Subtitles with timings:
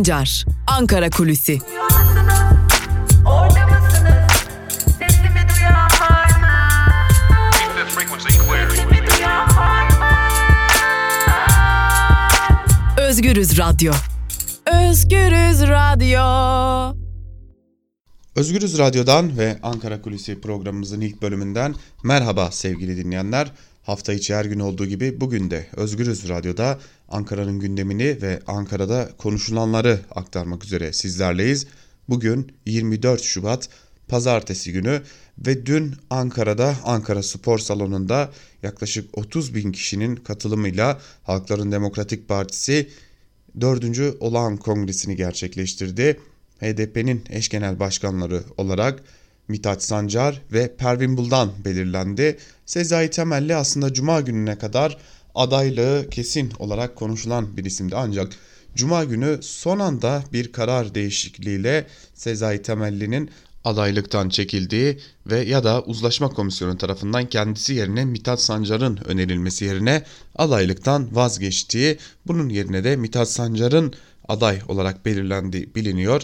[0.00, 1.58] Sancar, Ankara Kulüsi.
[12.98, 13.92] Özgürüz Radyo.
[14.66, 16.96] Özgürüz Radyo.
[18.36, 21.74] Özgürüz Radyo'dan ve Ankara Kulisi programımızın ilk bölümünden
[22.04, 23.52] merhaba sevgili dinleyenler.
[23.82, 26.78] Hafta içi her gün olduğu gibi bugün de Özgürüz Radyo'da
[27.10, 31.66] Ankara'nın gündemini ve Ankara'da konuşulanları aktarmak üzere sizlerleyiz.
[32.08, 33.68] Bugün 24 Şubat
[34.08, 35.02] Pazartesi günü
[35.46, 38.30] ve dün Ankara'da Ankara Spor Salonu'nda
[38.62, 42.88] yaklaşık 30 bin kişinin katılımıyla Halkların Demokratik Partisi
[43.60, 44.00] 4.
[44.20, 46.20] Olağan Kongresini gerçekleştirdi.
[46.60, 49.02] HDP'nin eş genel başkanları olarak
[49.48, 52.38] Mithat Sancar ve Pervin Buldan belirlendi.
[52.66, 54.98] Sezai Temelli aslında Cuma gününe kadar
[55.34, 58.32] adaylığı kesin olarak konuşulan bir isimdi ancak
[58.74, 63.30] Cuma günü son anda bir karar değişikliğiyle Sezai Temelli'nin
[63.64, 70.04] adaylıktan çekildiği ve ya da uzlaşma komisyonu tarafından kendisi yerine Mithat Sancar'ın önerilmesi yerine
[70.36, 73.94] adaylıktan vazgeçtiği bunun yerine de Mithat Sancar'ın
[74.28, 76.22] aday olarak belirlendiği biliniyor.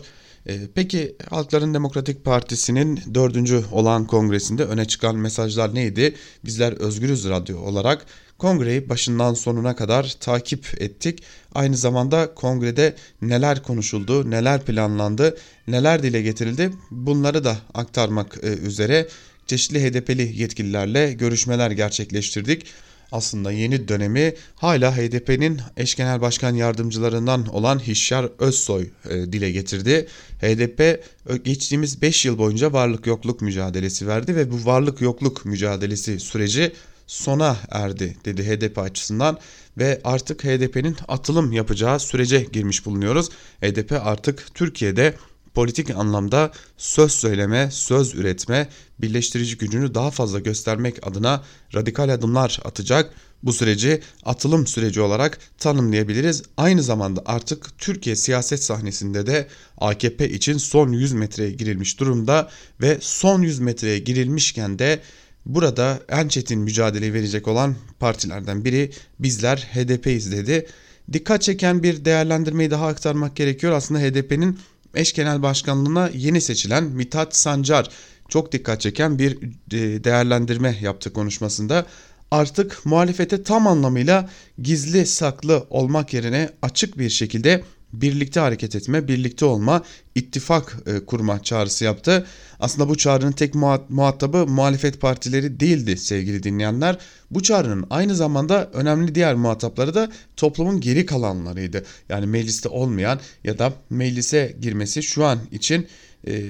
[0.49, 6.15] Ee, peki Halkların Demokratik Partisi'nin dördüncü olan kongresinde öne çıkan mesajlar neydi?
[6.45, 8.07] Bizler Özgürüz Radyo olarak
[8.39, 11.23] kongreyi başından sonuna kadar takip ettik.
[11.55, 15.37] Aynı zamanda kongrede neler konuşuldu, neler planlandı,
[15.69, 19.09] neler dile getirildi bunları da aktarmak e, üzere
[19.47, 22.67] çeşitli HDP'li yetkililerle görüşmeler gerçekleştirdik
[23.13, 30.07] aslında yeni dönemi hala HDP'nin eş genel başkan yardımcılarından olan Hişyar Özsoy e, dile getirdi.
[30.41, 31.05] HDP
[31.45, 36.73] geçtiğimiz 5 yıl boyunca varlık yokluk mücadelesi verdi ve bu varlık yokluk mücadelesi süreci
[37.07, 39.39] sona erdi dedi HDP açısından
[39.79, 43.29] ve artık HDP'nin atılım yapacağı sürece girmiş bulunuyoruz.
[43.61, 45.15] HDP artık Türkiye'de
[45.57, 48.69] politik anlamda söz söyleme, söz üretme,
[48.99, 51.45] birleştirici gücünü daha fazla göstermek adına
[51.75, 53.15] radikal adımlar atacak.
[53.43, 56.43] Bu süreci atılım süreci olarak tanımlayabiliriz.
[56.57, 62.51] Aynı zamanda artık Türkiye siyaset sahnesinde de AKP için son 100 metreye girilmiş durumda
[62.81, 65.01] ve son 100 metreye girilmişken de
[65.47, 70.67] burada en çetin mücadeleyi verecek olan partilerden biri bizler HDP'yiz dedi.
[71.13, 73.73] Dikkat çeken bir değerlendirmeyi daha aktarmak gerekiyor.
[73.73, 74.59] Aslında HDP'nin
[74.95, 77.91] eş genel başkanlığına yeni seçilen Mithat Sancar
[78.29, 79.39] çok dikkat çeken bir
[79.73, 81.87] e, değerlendirme yaptı konuşmasında.
[82.31, 84.31] Artık muhalefete tam anlamıyla
[84.63, 89.83] gizli saklı olmak yerine açık bir şekilde birlikte hareket etme, birlikte olma,
[90.15, 92.27] ittifak e, kurma çağrısı yaptı.
[92.61, 93.55] Aslında bu çağrının tek
[93.89, 96.99] muhatabı muhalefet partileri değildi sevgili dinleyenler.
[97.31, 101.85] Bu çağrının aynı zamanda önemli diğer muhatapları da toplumun geri kalanlarıydı.
[102.09, 105.87] Yani mecliste olmayan ya da meclise girmesi şu an için
[106.27, 106.43] e,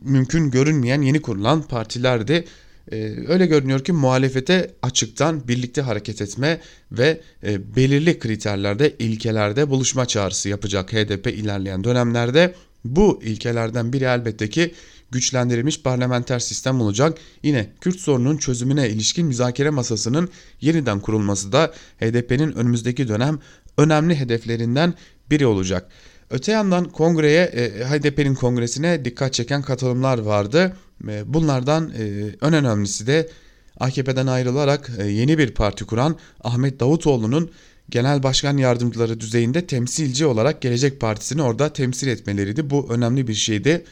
[0.00, 2.44] mümkün görünmeyen yeni kurulan partilerdi.
[2.92, 6.60] Ee, öyle görünüyor ki muhalefete açıktan birlikte hareket etme
[6.92, 12.54] ve e, belirli kriterlerde, ilkelerde buluşma çağrısı yapacak HDP ilerleyen dönemlerde.
[12.84, 14.74] Bu ilkelerden biri elbette ki
[15.10, 17.18] güçlendirilmiş parlamenter sistem olacak.
[17.42, 20.28] Yine Kürt sorunun çözümüne ilişkin müzakere masasının
[20.60, 23.38] yeniden kurulması da HDP'nin önümüzdeki dönem
[23.78, 24.94] önemli hedeflerinden
[25.30, 25.88] biri olacak.
[26.32, 30.76] Öte yandan kongreye, e, HDP'nin kongresine dikkat çeken katılımlar vardı.
[31.24, 32.04] Bunlardan e,
[32.42, 33.28] en önemlisi de
[33.80, 37.50] AKP'den ayrılarak e, yeni bir parti kuran Ahmet Davutoğlu'nun
[37.90, 42.70] genel başkan yardımcıları düzeyinde temsilci olarak Gelecek Partisi'ni orada temsil etmeleriydi.
[42.70, 43.84] Bu önemli bir şeydi.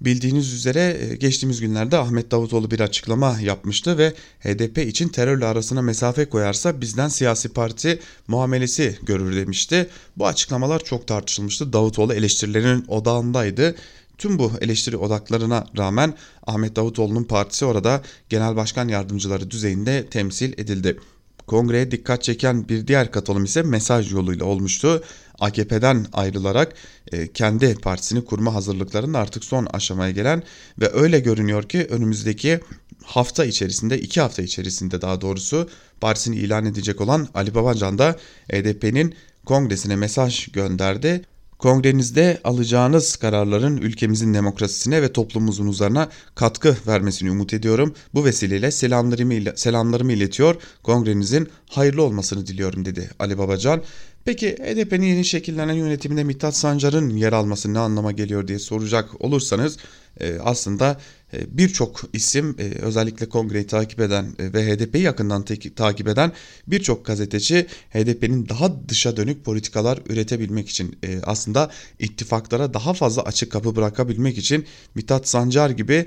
[0.00, 5.82] Bildiğiniz üzere e, geçtiğimiz günlerde Ahmet Davutoğlu bir açıklama yapmıştı ve HDP için terörle arasına
[5.82, 7.98] mesafe koyarsa bizden siyasi parti
[8.28, 9.88] muamelesi görür demişti.
[10.16, 11.72] Bu açıklamalar çok tartışılmıştı.
[11.72, 13.74] Davutoğlu eleştirilerin odağındaydı.
[14.18, 16.14] Tüm bu eleştiri odaklarına rağmen
[16.46, 20.98] Ahmet Davutoğlu'nun partisi orada genel başkan yardımcıları düzeyinde temsil edildi.
[21.46, 25.02] Kongreye dikkat çeken bir diğer katılım ise mesaj yoluyla olmuştu.
[25.40, 26.74] AKP'den ayrılarak
[27.12, 30.42] e, kendi partisini kurma hazırlıklarının artık son aşamaya gelen
[30.80, 32.60] ve öyle görünüyor ki önümüzdeki
[33.04, 35.68] hafta içerisinde iki hafta içerisinde daha doğrusu
[36.00, 38.16] partisini ilan edecek olan Ali Babacan da
[38.50, 39.14] EDP'nin
[39.44, 41.24] kongresine mesaj gönderdi
[41.58, 47.94] Kongrenizde alacağınız kararların ülkemizin demokrasisine ve toplumumuzun huzuruna katkı vermesini umut ediyorum.
[48.14, 50.54] Bu vesileyle selamlarımı, selamlarımı iletiyor.
[50.82, 53.82] Kongrenizin hayırlı olmasını diliyorum dedi Ali Babacan.
[54.28, 59.76] Peki HDP'nin yeni şekillenen yönetiminde Mithat Sancar'ın yer alması ne anlama geliyor diye soracak olursanız
[60.20, 61.00] e, aslında
[61.32, 65.44] e, birçok isim e, özellikle kongreyi takip eden ve HDP'yi yakından
[65.76, 66.32] takip eden
[66.66, 73.76] birçok gazeteci HDP'nin daha dışa dönük politikalar üretebilmek için aslında ittifaklara daha fazla açık kapı
[73.76, 76.06] bırakabilmek için Mithat Sancar gibi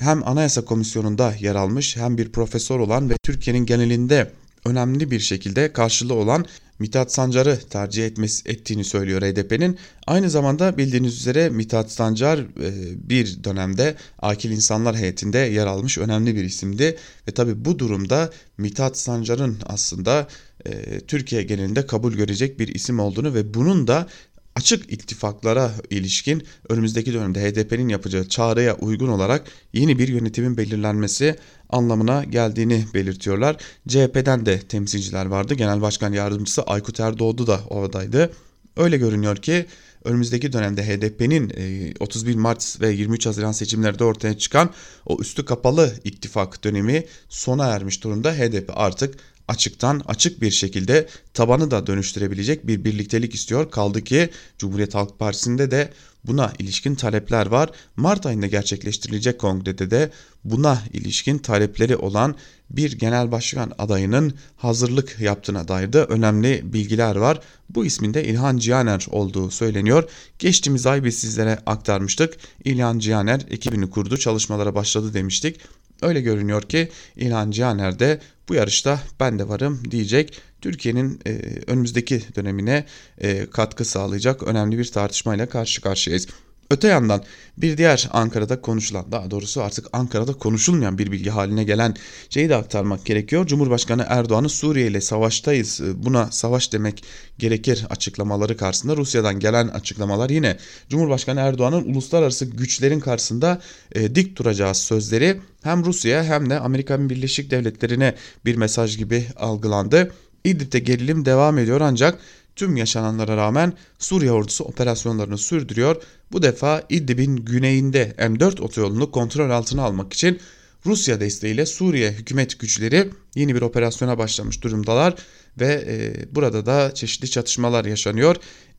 [0.00, 4.30] hem Anayasa Komisyonu'nda yer almış hem bir profesör olan ve Türkiye'nin genelinde
[4.64, 6.46] önemli bir şekilde karşılığı olan
[6.78, 9.78] Mithat Sancar'ı tercih etmesi, ettiğini söylüyor HDP'nin.
[10.06, 12.72] Aynı zamanda bildiğiniz üzere Mithat Sancar e,
[13.08, 16.96] bir dönemde Akil İnsanlar heyetinde yer almış önemli bir isimdi.
[17.28, 20.28] Ve tabi bu durumda Mithat Sancar'ın aslında
[20.66, 24.08] e, Türkiye genelinde kabul görecek bir isim olduğunu ve bunun da
[24.56, 31.36] açık ittifaklara ilişkin önümüzdeki dönemde HDP'nin yapacağı çağrıya uygun olarak yeni bir yönetimin belirlenmesi
[31.70, 33.56] anlamına geldiğini belirtiyorlar.
[33.88, 35.54] CHP'den de temsilciler vardı.
[35.54, 38.32] Genel Başkan Yardımcısı Aykut Erdoğdu da oradaydı.
[38.76, 39.66] Öyle görünüyor ki
[40.04, 41.52] önümüzdeki dönemde HDP'nin
[42.00, 44.70] 31 Mart ve 23 Haziran seçimlerde ortaya çıkan
[45.06, 48.32] o üstü kapalı ittifak dönemi sona ermiş durumda.
[48.32, 49.14] HDP artık
[49.48, 53.70] açıktan açık bir şekilde tabanı da dönüştürebilecek bir birliktelik istiyor.
[53.70, 55.92] Kaldı ki Cumhuriyet Halk Partisi'nde de
[56.24, 57.70] buna ilişkin talepler var.
[57.96, 60.10] Mart ayında gerçekleştirilecek kongrede de
[60.44, 62.36] buna ilişkin talepleri olan
[62.70, 67.40] bir genel başkan adayının hazırlık yaptığına dair de önemli bilgiler var.
[67.70, 70.10] Bu ismin de İlhan Cihaner olduğu söyleniyor.
[70.38, 72.36] Geçtiğimiz ay biz sizlere aktarmıştık.
[72.64, 75.60] İlhan Cihaner ekibini kurdu, çalışmalara başladı demiştik.
[76.04, 80.40] Öyle görünüyor ki İlhan Cihaner de bu yarışta ben de varım diyecek.
[80.60, 82.84] Türkiye'nin e, önümüzdeki dönemine
[83.18, 86.26] e, katkı sağlayacak önemli bir tartışmayla karşı karşıyayız.
[86.70, 87.22] Öte yandan
[87.58, 91.94] bir diğer Ankara'da konuşulan daha doğrusu artık Ankara'da konuşulmayan bir bilgi haline gelen
[92.30, 93.46] şeyi de aktarmak gerekiyor.
[93.46, 97.04] Cumhurbaşkanı Erdoğan'ın Suriye ile savaştayız buna savaş demek
[97.38, 100.56] gerekir açıklamaları karşısında Rusya'dan gelen açıklamalar yine
[100.88, 103.60] Cumhurbaşkanı Erdoğan'ın uluslararası güçlerin karşısında
[103.92, 108.14] e, dik duracağı sözleri hem Rusya hem de Amerika Birleşik Devletleri'ne
[108.44, 110.12] bir mesaj gibi algılandı.
[110.44, 112.18] İdlib'de gerilim devam ediyor ancak
[112.56, 116.02] tüm yaşananlara rağmen Suriye ordusu operasyonlarını sürdürüyor.
[116.32, 120.40] Bu defa İdlib'in güneyinde M4 otoyolunu kontrol altına almak için
[120.86, 125.14] Rusya desteğiyle Suriye hükümet güçleri yeni bir operasyona başlamış durumdalar
[125.60, 128.36] ve e, burada da çeşitli çatışmalar yaşanıyor.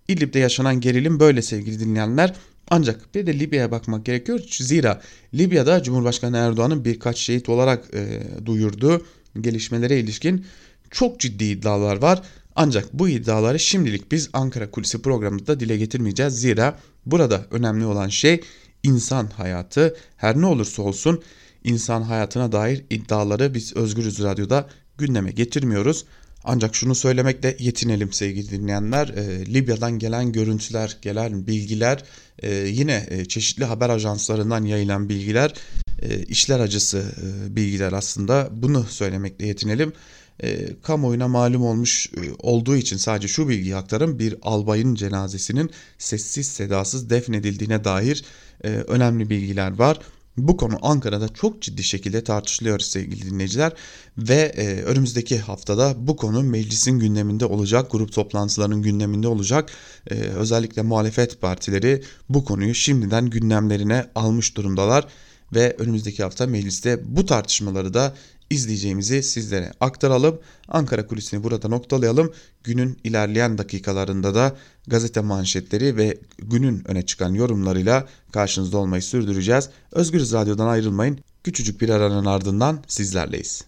[0.07, 2.33] İdlib'de yaşanan gerilim böyle sevgili dinleyenler.
[2.69, 4.39] Ancak bir de Libya'ya bakmak gerekiyor.
[4.49, 5.01] Zira
[5.33, 9.05] Libya'da Cumhurbaşkanı Erdoğan'ın birkaç şehit olarak e, duyurduğu
[9.41, 10.45] gelişmelere ilişkin
[10.91, 12.21] çok ciddi iddialar var.
[12.55, 16.33] Ancak bu iddiaları şimdilik biz Ankara Kulisi programında dile getirmeyeceğiz.
[16.33, 18.41] Zira burada önemli olan şey
[18.83, 19.95] insan hayatı.
[20.17, 21.23] Her ne olursa olsun
[21.63, 26.05] insan hayatına dair iddiaları biz Özgürüz Radyo'da gündeme getirmiyoruz.
[26.43, 29.07] Ancak şunu söylemekle yetinelim sevgili dinleyenler.
[29.07, 32.03] E, Libya'dan gelen görüntüler, gelen bilgiler,
[32.39, 35.53] e, yine e, çeşitli haber ajanslarından yayılan bilgiler,
[36.01, 38.49] e, işler acısı e, bilgiler aslında.
[38.51, 39.93] Bunu söylemekle yetinelim
[40.43, 46.47] e, kamuoyuna malum olmuş e, olduğu için sadece şu bilgiyi aktarım bir albayın cenazesinin sessiz
[46.47, 48.23] sedasız defnedildiğine dair
[48.63, 49.99] e, önemli bilgiler var.
[50.37, 53.73] Bu konu Ankara'da çok ciddi şekilde tartışılıyor sevgili dinleyiciler
[54.17, 59.71] ve e, önümüzdeki haftada bu konu meclisin gündeminde olacak, grup toplantılarının gündeminde olacak.
[60.11, 65.07] E, özellikle muhalefet partileri bu konuyu şimdiden gündemlerine almış durumdalar
[65.53, 68.15] ve önümüzdeki hafta mecliste bu tartışmaları da
[68.49, 70.39] izleyeceğimizi sizlere aktaralım.
[70.67, 72.33] Ankara kulisini burada noktalayalım.
[72.63, 74.55] Günün ilerleyen dakikalarında da
[74.87, 79.69] gazete manşetleri ve günün öne çıkan yorumlarıyla karşınızda olmayı sürdüreceğiz.
[79.91, 81.19] Özgürüz Radyo'dan ayrılmayın.
[81.43, 83.63] Küçücük bir aranın ardından sizlerleyiz.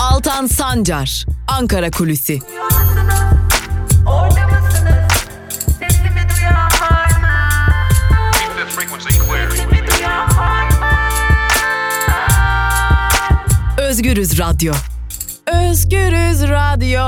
[0.00, 2.38] Altan Sancar, Ankara Kulüsi.
[13.96, 14.74] Özgürüz Radyo.
[15.46, 17.02] Özgürüz Radyo.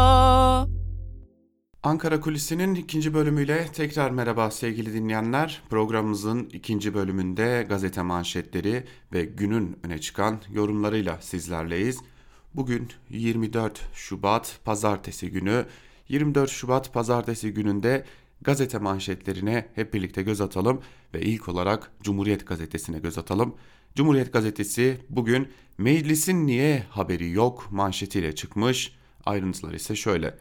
[1.83, 5.63] Ankara Kulisi'nin ikinci bölümüyle tekrar merhaba sevgili dinleyenler.
[5.71, 11.99] Programımızın ikinci bölümünde gazete manşetleri ve günün öne çıkan yorumlarıyla sizlerleyiz.
[12.55, 15.67] Bugün 24 Şubat Pazartesi günü.
[16.09, 18.05] 24 Şubat Pazartesi gününde
[18.43, 20.81] gazete manşetlerine hep birlikte göz atalım
[21.15, 23.55] ve ilk olarak Cumhuriyet Gazetesi'ne göz atalım.
[23.95, 28.93] Cumhuriyet Gazetesi bugün meclisin niye haberi yok manşetiyle çıkmış.
[29.27, 30.39] Ayrıntılar ise şöyle.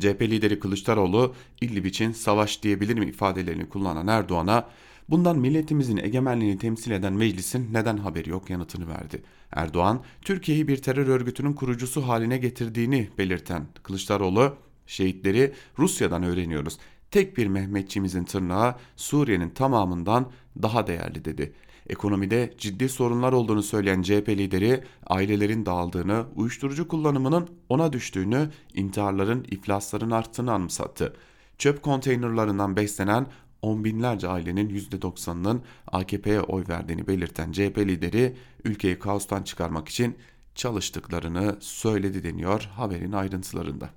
[0.00, 4.68] CHP lideri Kılıçdaroğlu İdlib için savaş diyebilir mi ifadelerini kullanan Erdoğan'a
[5.10, 9.22] Bundan milletimizin egemenliğini temsil eden meclisin neden haberi yok yanıtını verdi.
[9.52, 16.78] Erdoğan, Türkiye'yi bir terör örgütünün kurucusu haline getirdiğini belirten Kılıçdaroğlu, şehitleri Rusya'dan öğreniyoruz.
[17.10, 20.30] Tek bir Mehmetçimizin tırnağı Suriye'nin tamamından
[20.62, 21.52] daha değerli dedi.
[21.88, 30.10] Ekonomide ciddi sorunlar olduğunu söyleyen CHP lideri ailelerin dağıldığını, uyuşturucu kullanımının ona düştüğünü, intiharların, iflasların
[30.10, 31.16] arttığını anımsattı.
[31.58, 33.26] Çöp konteynerlarından beslenen
[33.62, 40.16] on binlerce ailenin %90'ının AKP'ye oy verdiğini belirten CHP lideri ülkeyi kaostan çıkarmak için
[40.54, 43.90] çalıştıklarını söyledi deniyor haberin ayrıntılarında.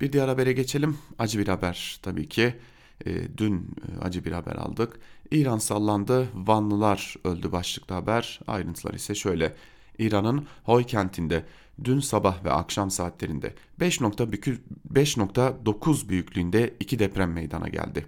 [0.00, 0.98] Bir diğer habere geçelim.
[1.18, 2.54] Acı bir haber tabii ki.
[3.06, 5.00] E, dün e, acı bir haber aldık.
[5.30, 8.40] İran sallandı, Vanlılar öldü başlıklı haber.
[8.46, 9.56] Ayrıntılar ise şöyle.
[9.98, 11.44] İran'ın Hoy kentinde
[11.84, 18.06] dün sabah ve akşam saatlerinde 5.9 büyüklüğünde iki deprem meydana geldi.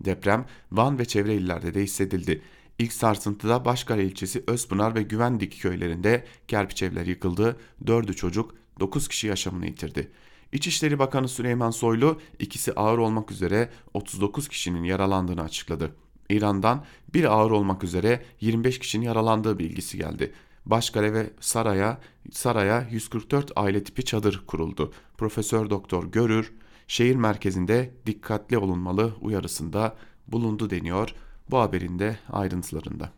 [0.00, 2.42] Deprem Van ve çevre illerde de hissedildi.
[2.78, 7.56] İlk sarsıntıda Başkale ilçesi Özpınar ve Güvendik köylerinde kerpiç evler yıkıldı.
[7.86, 10.10] Dördü çocuk, 9 kişi yaşamını yitirdi.
[10.52, 15.90] İçişleri Bakanı Süleyman Soylu ikisi ağır olmak üzere 39 kişinin yaralandığını açıkladı.
[16.30, 16.84] İran'dan
[17.14, 20.32] bir ağır olmak üzere 25 kişinin yaralandığı bilgisi geldi.
[20.66, 22.00] Başkale ve Saray'a
[22.32, 24.92] Saray'a 144 aile tipi çadır kuruldu.
[25.18, 26.52] Profesör Doktor Görür
[26.88, 29.96] şehir merkezinde dikkatli olunmalı uyarısında
[30.28, 31.14] bulundu deniyor
[31.50, 33.12] bu haberin de ayrıntılarında.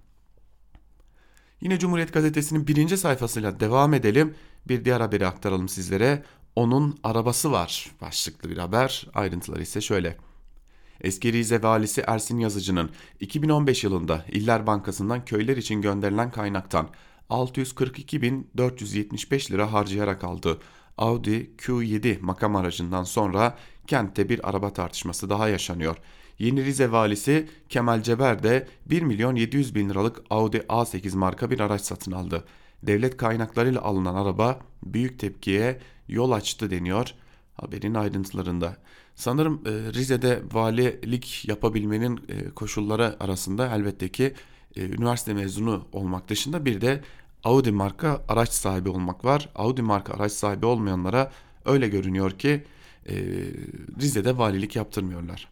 [1.60, 4.34] Yine Cumhuriyet Gazetesi'nin birinci sayfasıyla devam edelim.
[4.68, 6.22] Bir diğer haberi aktaralım sizlere.
[6.56, 9.06] Onun arabası var başlıklı bir haber.
[9.14, 10.16] Ayrıntıları ise şöyle.
[11.00, 16.88] Eski Rize valisi Ersin Yazıcı'nın 2015 yılında İller Bankası'ndan köyler için gönderilen kaynaktan
[17.30, 20.58] 642.475 lira harcayarak aldığı
[20.98, 25.96] Audi Q7 makam aracından sonra kentte bir araba tartışması daha yaşanıyor.
[26.38, 31.60] Yeni Rize valisi Kemal Ceber de 1 milyon 700 bin liralık Audi A8 marka bir
[31.60, 32.44] araç satın aldı.
[32.82, 37.14] Devlet kaynaklarıyla alınan araba büyük tepkiye yol açtı deniyor
[37.56, 38.76] haberin ayrıntılarında.
[39.14, 44.34] Sanırım e, Rize'de valilik yapabilmenin e, koşulları arasında elbette ki
[44.76, 47.00] e, üniversite mezunu olmak dışında bir de
[47.44, 49.48] Audi marka araç sahibi olmak var.
[49.54, 51.32] Audi marka araç sahibi olmayanlara
[51.64, 52.64] öyle görünüyor ki
[54.00, 55.48] Rize'de valilik yaptırmıyorlar.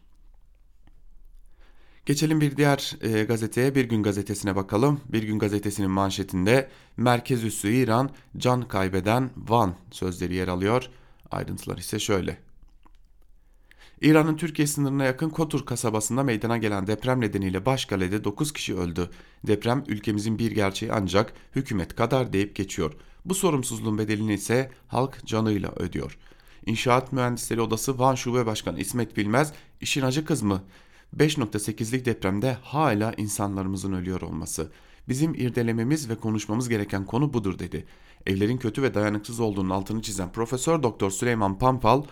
[2.05, 5.01] Geçelim bir diğer e, gazeteye Bir Gün Gazetesi'ne bakalım.
[5.09, 10.89] Bir Gün Gazetesi'nin manşetinde merkez üssü İran can kaybeden Van sözleri yer alıyor.
[11.31, 12.37] Ayrıntılar ise şöyle.
[14.01, 19.09] İran'ın Türkiye sınırına yakın Kotur kasabasında meydana gelen deprem nedeniyle Başkale'de 9 kişi öldü.
[19.47, 22.93] Deprem ülkemizin bir gerçeği ancak hükümet kadar deyip geçiyor.
[23.25, 26.17] Bu sorumsuzluğun bedelini ise halk canıyla ödüyor.
[26.65, 30.63] İnşaat Mühendisleri Odası Van Şube Başkanı İsmet Bilmez işin acı kızmı
[31.17, 34.71] 5.8'lik depremde hala insanlarımızın ölüyor olması.
[35.09, 37.85] Bizim irdelememiz ve konuşmamız gereken konu budur dedi.
[38.25, 42.03] Evlerin kötü ve dayanıksız olduğunun altını çizen Profesör Doktor Süleyman Pampal,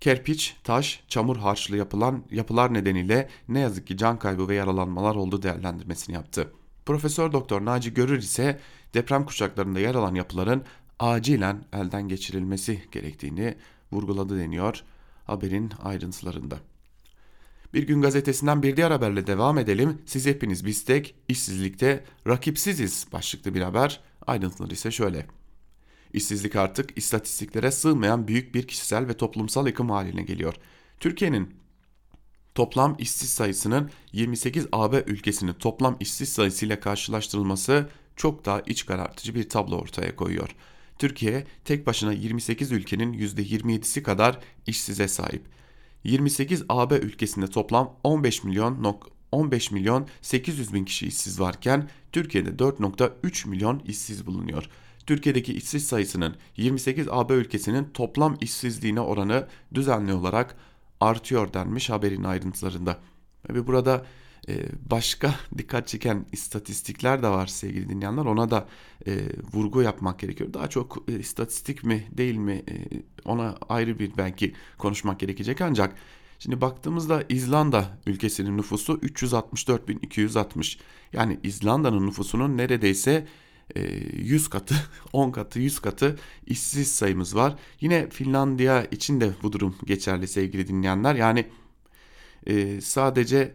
[0.00, 5.42] kerpiç, taş, çamur harçlı yapılan yapılar nedeniyle ne yazık ki can kaybı ve yaralanmalar oldu
[5.42, 6.52] değerlendirmesini yaptı.
[6.86, 8.60] Profesör Doktor Naci Görür ise
[8.94, 10.62] deprem kuşaklarında yer alan yapıların
[10.98, 13.54] acilen elden geçirilmesi gerektiğini
[13.92, 14.82] vurguladı deniyor
[15.24, 16.58] haberin ayrıntılarında.
[17.74, 20.02] Bir gün gazetesinden bir diğer haberle devam edelim.
[20.06, 24.00] Siz hepiniz biz tek, işsizlikte rakipsiziz başlıklı bir haber.
[24.26, 25.26] Ayrıntıları ise şöyle.
[26.12, 30.54] İşsizlik artık istatistiklere sığmayan büyük bir kişisel ve toplumsal yıkım haline geliyor.
[31.00, 31.54] Türkiye'nin
[32.54, 39.48] toplam işsiz sayısının 28 AB ülkesinin toplam işsiz sayısıyla karşılaştırılması çok daha iç karartıcı bir
[39.48, 40.48] tablo ortaya koyuyor.
[40.98, 45.53] Türkiye tek başına 28 ülkenin %27'si kadar işsize sahip.
[46.04, 48.96] 28 AB ülkesinde toplam 15 milyon
[49.32, 54.68] 15 milyon 800 bin kişi işsiz varken Türkiye'de 4.3 milyon işsiz bulunuyor.
[55.06, 60.56] Türkiye'deki işsiz sayısının 28 AB ülkesinin toplam işsizliğine oranı düzenli olarak
[61.00, 62.98] artıyor denmiş haberin ayrıntılarında.
[63.50, 64.06] Ve burada
[64.90, 68.24] başka dikkat çeken istatistikler de var sevgili dinleyenler.
[68.24, 68.68] Ona da
[69.06, 69.18] e,
[69.52, 70.54] vurgu yapmak gerekiyor.
[70.54, 72.74] Daha çok e, istatistik mi değil mi e,
[73.24, 75.96] ona ayrı bir belki konuşmak gerekecek ancak
[76.38, 80.78] Şimdi baktığımızda İzlanda ülkesinin nüfusu 364.260.
[81.12, 83.26] Yani İzlanda'nın nüfusunun neredeyse
[84.12, 84.74] 100 katı,
[85.12, 87.56] 10 katı, 100 katı işsiz sayımız var.
[87.80, 91.14] Yine Finlandiya için de bu durum geçerli sevgili dinleyenler.
[91.14, 91.46] Yani
[92.80, 93.54] sadece ee,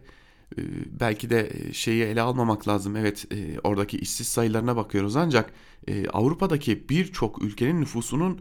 [1.00, 2.96] belki de e, şeyi ele almamak lazım.
[2.96, 5.52] Evet e, oradaki işsiz sayılarına bakıyoruz ancak
[5.88, 8.40] e, Avrupa'daki birçok ülkenin nüfusunun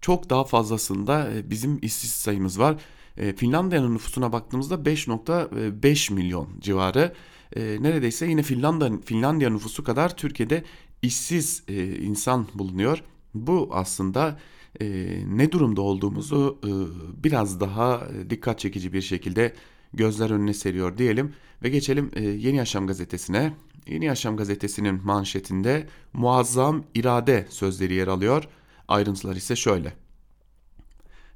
[0.00, 2.76] çok daha fazlasında bizim işsiz sayımız var.
[3.16, 7.14] E, Finlandiya'nın nüfusuna baktığımızda 5.5 milyon civarı.
[7.56, 10.64] Neredeyse yine Finlandiya, Finlandiya nüfusu kadar Türkiye'de
[11.02, 11.62] işsiz
[12.00, 13.02] insan bulunuyor.
[13.34, 14.38] Bu aslında
[15.26, 16.58] ne durumda olduğumuzu
[17.24, 19.54] biraz daha dikkat çekici bir şekilde
[19.96, 23.54] gözler önüne seriyor diyelim ve geçelim e, Yeni Yaşam gazetesine.
[23.86, 28.48] Yeni Yaşam gazetesinin manşetinde muazzam irade sözleri yer alıyor.
[28.88, 29.92] Ayrıntılar ise şöyle.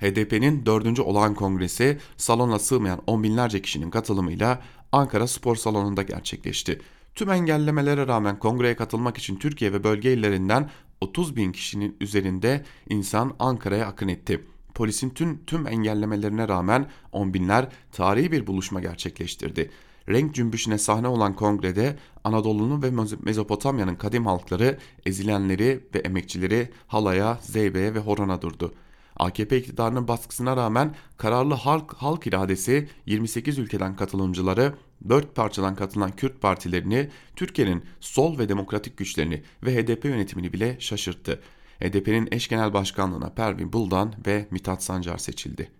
[0.00, 1.00] HDP'nin 4.
[1.00, 4.62] olağan kongresi salona sığmayan on binlerce kişinin katılımıyla
[4.92, 6.80] Ankara Spor Salonu'nda gerçekleşti.
[7.14, 13.34] Tüm engellemelere rağmen kongreye katılmak için Türkiye ve bölge illerinden 30 bin kişinin üzerinde insan
[13.38, 14.44] Ankara'ya akın etti.
[14.78, 19.70] Polisin tüm, tüm engellemelerine rağmen on binler tarihi bir buluşma gerçekleştirdi.
[20.08, 22.90] Renk cümbüşüne sahne olan kongrede Anadolu'nun ve
[23.22, 28.74] Mezopotamya'nın kadim halkları, ezilenleri ve emekçileri halaya, zeybeye ve horona durdu.''
[29.16, 34.74] AKP iktidarının baskısına rağmen kararlı halk, halk iradesi 28 ülkeden katılımcıları,
[35.08, 41.40] 4 parçadan katılan Kürt partilerini, Türkiye'nin sol ve demokratik güçlerini ve HDP yönetimini bile şaşırttı.
[41.80, 45.70] HDP'nin eş genel başkanlığına Pervin Buldan ve Mithat Sancar seçildi.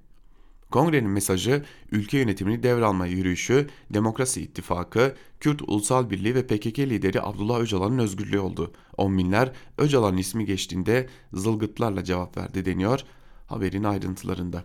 [0.71, 7.61] Kongrenin mesajı ülke yönetimini devralma yürüyüşü, Demokrasi İttifakı, Kürt Ulusal Birliği ve PKK lideri Abdullah
[7.61, 8.73] Öcalan'ın özgürlüğü oldu.
[8.97, 13.05] On binler Öcalan'ın ismi geçtiğinde zılgıtlarla cevap verdi deniyor
[13.49, 14.65] haberin ayrıntılarında.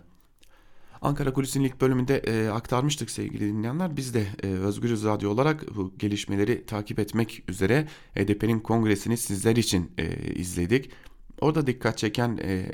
[1.02, 3.96] Ankara Kulisi'nin ilk bölümünde e, aktarmıştık sevgili dinleyenler.
[3.96, 9.90] Biz de e, Özgürüz Radyo olarak bu gelişmeleri takip etmek üzere HDP'nin kongresini sizler için
[9.98, 10.90] e, izledik.
[11.40, 12.66] Orada dikkat çeken e,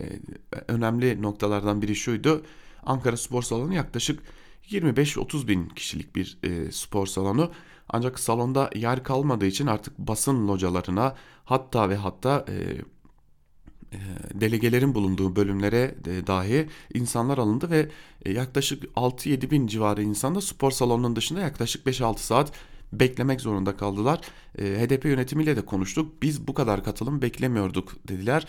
[0.69, 2.45] önemli noktalardan biri şuydu.
[2.83, 4.23] Ankara Spor Salonu yaklaşık
[4.71, 7.51] 25-30 bin kişilik bir e, spor salonu.
[7.89, 11.15] Ancak salonda yer kalmadığı için artık basın localarına
[11.45, 12.55] hatta ve hatta e,
[13.93, 13.99] e,
[14.41, 15.95] delegelerin bulunduğu bölümlere
[16.27, 17.89] dahi insanlar alındı ve
[18.25, 22.53] e, yaklaşık 6-7 bin civarı insan da spor salonunun dışında yaklaşık 5-6 saat
[22.93, 24.21] beklemek zorunda kaldılar.
[24.59, 26.23] E, HDP yönetimiyle de konuştuk.
[26.23, 28.47] Biz bu kadar katılım beklemiyorduk dediler.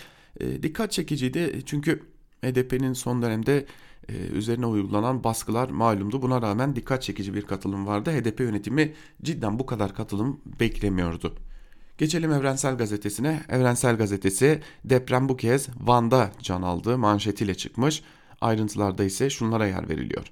[0.63, 2.01] Dikkat çekiciydi çünkü
[2.43, 3.65] HDP'nin son dönemde
[4.33, 6.21] üzerine uygulanan baskılar malumdu.
[6.21, 8.11] Buna rağmen dikkat çekici bir katılım vardı.
[8.11, 8.93] HDP yönetimi
[9.23, 11.35] cidden bu kadar katılım beklemiyordu.
[11.97, 13.41] Geçelim Evrensel Gazetesi'ne.
[13.49, 18.03] Evrensel Gazetesi deprem bu kez Van'da can aldı manşetiyle çıkmış.
[18.41, 20.31] Ayrıntılarda ise şunlara yer veriliyor.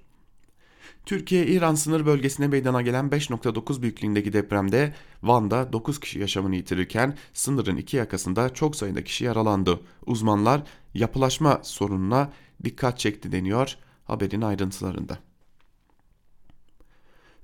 [1.06, 7.98] Türkiye-İran sınır bölgesine meydana gelen 5.9 büyüklüğündeki depremde Van'da 9 kişi yaşamını yitirirken sınırın iki
[7.98, 9.80] yakasında çok sayıda kişi yaralandı.
[10.06, 12.32] Uzmanlar yapılaşma sorununa
[12.64, 15.20] dikkat çekti deniyor haberin ayrıntılarında.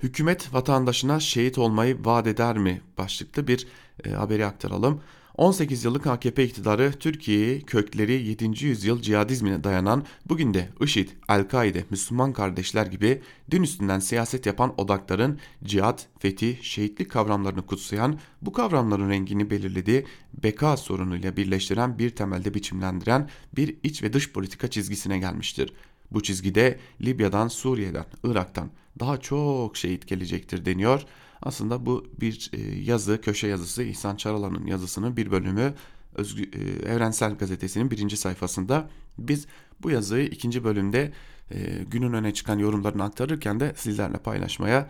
[0.03, 3.67] Hükümet vatandaşına şehit olmayı vaat eder mi başlıklı bir
[4.05, 5.01] e, haberi aktaralım.
[5.37, 8.65] 18 yıllık AKP iktidarı Türkiye'yi kökleri 7.
[8.65, 13.21] yüzyıl cihadizmine dayanan bugün de IŞİD, El-Kaide, Müslüman kardeşler gibi
[13.51, 20.05] din üstünden siyaset yapan odakların cihat, fetih, şehitlik kavramlarını kutsayan, bu kavramların rengini belirlediği
[20.43, 25.73] beka sorunuyla birleştiren bir temelde biçimlendiren bir iç ve dış politika çizgisine gelmiştir.
[26.11, 28.69] Bu çizgide Libya'dan, Suriye'den, Irak'tan
[28.99, 31.05] daha çok şehit gelecektir deniyor.
[31.41, 35.73] Aslında bu bir e, yazı, köşe yazısı İhsan Çaralan'ın yazısının bir bölümü
[36.15, 38.89] Özgü, e, Evrensel Gazetesi'nin birinci sayfasında.
[39.17, 39.47] Biz
[39.81, 41.11] bu yazıyı ikinci bölümde
[41.51, 44.89] e, günün öne çıkan yorumlarını aktarırken de sizlerle paylaşmaya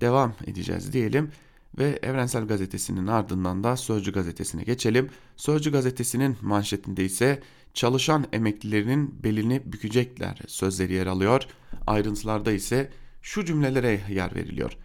[0.00, 1.30] devam edeceğiz diyelim.
[1.78, 5.10] Ve Evrensel Gazetesi'nin ardından da Sözcü Gazetesi'ne geçelim.
[5.36, 7.42] Sözcü Gazetesi'nin manşetinde ise
[7.74, 11.42] çalışan emeklilerinin belini bükecekler sözleri yer alıyor.
[11.86, 12.90] Ayrıntılarda ise
[13.22, 14.76] şu cümlelere yer veriliyor.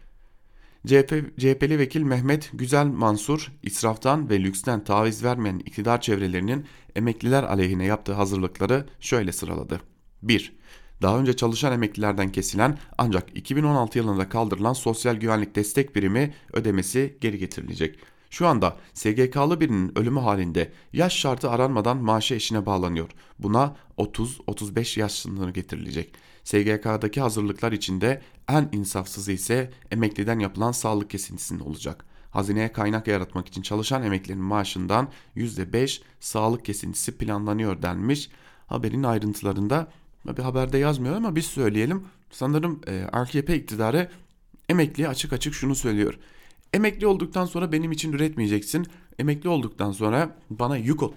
[0.85, 7.85] CHP, CHP'li vekil Mehmet Güzel Mansur, israftan ve lüksten taviz vermeyen iktidar çevrelerinin emekliler aleyhine
[7.85, 9.81] yaptığı hazırlıkları şöyle sıraladı.
[10.23, 10.55] 1.
[11.01, 17.37] Daha önce çalışan emeklilerden kesilen ancak 2016 yılında kaldırılan sosyal güvenlik destek birimi ödemesi geri
[17.37, 17.99] getirilecek.
[18.29, 23.09] Şu anda SGK'lı birinin ölümü halinde yaş şartı aranmadan maaşı eşine bağlanıyor.
[23.39, 26.13] Buna 30-35 yaş sınırı getirilecek.
[26.45, 32.05] SGK'daki hazırlıklar içinde en insafsızı ise emekliden yapılan sağlık kesintisinde olacak.
[32.31, 38.29] Hazineye kaynak yaratmak için çalışan emeklilerin maaşından %5 sağlık kesintisi planlanıyor denmiş.
[38.67, 39.87] Haberin ayrıntılarında
[40.25, 42.03] bir haberde yazmıyor ama biz söyleyelim.
[42.31, 44.09] Sanırım e, AKP iktidarı
[44.69, 46.19] emekliye açık açık şunu söylüyor.
[46.73, 48.87] Emekli olduktan sonra benim için üretmeyeceksin.
[49.19, 51.13] Emekli olduktan sonra bana yük ol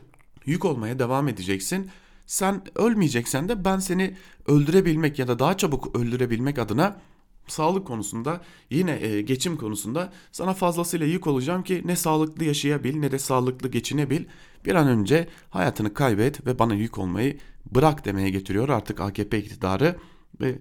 [0.46, 1.90] yük olmaya devam edeceksin.
[2.28, 7.00] Sen ölmeyeceksen de ben seni öldürebilmek ya da daha çabuk öldürebilmek adına
[7.46, 13.10] sağlık konusunda yine e, geçim konusunda sana fazlasıyla yük olacağım ki ne sağlıklı yaşayabil ne
[13.10, 14.24] de sağlıklı geçinebil.
[14.64, 17.38] Bir an önce hayatını kaybet ve bana yük olmayı
[17.74, 19.96] bırak demeye getiriyor artık AKP iktidarı
[20.40, 20.58] ve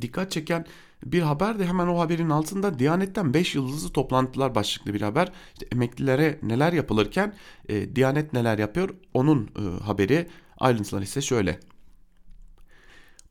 [0.00, 0.66] Dikkat çeken
[1.04, 5.32] bir haber de hemen o haberin altında Diyanet'ten 5 yıldızlı toplantılar başlıklı bir haber.
[5.52, 7.34] İşte emeklilere neler yapılırken
[7.68, 11.60] e, Diyanet neler yapıyor onun e, haberi ayrıntılar ise şöyle.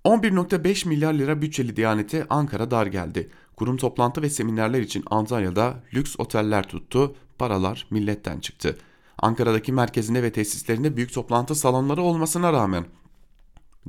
[0.05, 3.29] 11.5 milyar lira bütçeli Diyanet'e Ankara dar geldi.
[3.55, 8.77] Kurum toplantı ve seminerler için Antalya'da lüks oteller tuttu, paralar milletten çıktı.
[9.17, 12.85] Ankara'daki merkezinde ve tesislerinde büyük toplantı salonları olmasına rağmen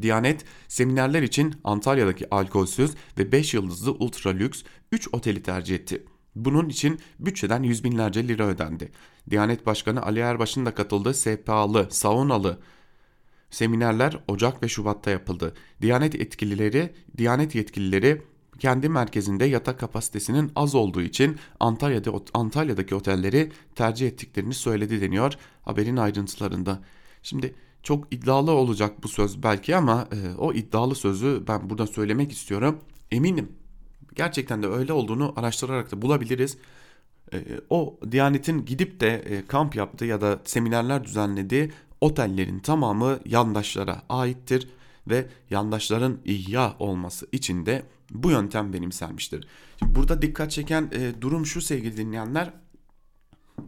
[0.02, 6.04] Diyanet seminerler için Antalya'daki alkolsüz ve 5 yıldızlı ultra lüks 3 oteli tercih etti.
[6.34, 8.92] Bunun için bütçeden yüz binlerce lira ödendi.
[9.30, 12.58] Diyanet Başkanı Ali Erbaş'ın da katıldığı SPA'lı, saunalı
[13.50, 15.54] seminerler Ocak ve Şubat'ta yapıldı.
[15.82, 18.22] Diyanet etkilileri, Diyanet yetkilileri
[18.58, 25.32] kendi merkezinde yatak kapasitesinin az olduğu için Antalya'da Antalya'daki otelleri tercih ettiklerini söyledi deniyor
[25.62, 26.80] haberin ayrıntılarında.
[27.22, 32.32] Şimdi çok iddialı olacak bu söz belki ama e, o iddialı sözü ben burada söylemek
[32.32, 32.80] istiyorum.
[33.10, 33.52] Eminim
[34.14, 36.58] gerçekten de öyle olduğunu araştırarak da bulabiliriz.
[37.32, 37.38] E,
[37.70, 44.68] o Diyanet'in gidip de e, kamp yaptığı ya da seminerler düzenlediği otellerin tamamı yandaşlara aittir
[45.08, 49.48] ve yandaşların ihya olması için de bu yöntem benimsenmiştir.
[49.78, 52.52] Şimdi burada dikkat çeken e, durum şu sevgili dinleyenler.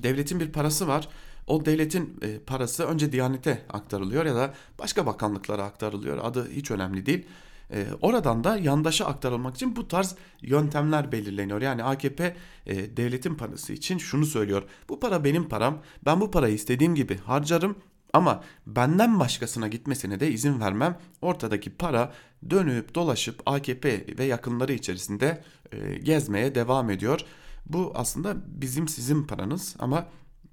[0.03, 1.09] Devletin bir parası var.
[1.47, 6.19] O devletin e, parası önce Diyanet'e aktarılıyor ya da başka bakanlıklara aktarılıyor.
[6.23, 7.27] Adı hiç önemli değil.
[7.73, 11.63] E, oradan da yandaşa aktarılmak için bu tarz yöntemler belirleniyor.
[11.63, 12.37] Yani AKP
[12.67, 14.63] e, devletin parası için şunu söylüyor.
[14.89, 15.83] Bu para benim param.
[16.05, 17.77] Ben bu parayı istediğim gibi harcarım
[18.13, 20.99] ama benden başkasına gitmesine de izin vermem.
[21.23, 22.13] Ortadaki para
[22.51, 25.43] dönüp dolaşıp AKP ve yakınları içerisinde
[25.73, 27.21] e, gezmeye devam ediyor.
[27.67, 30.07] Bu aslında bizim sizin paranız ama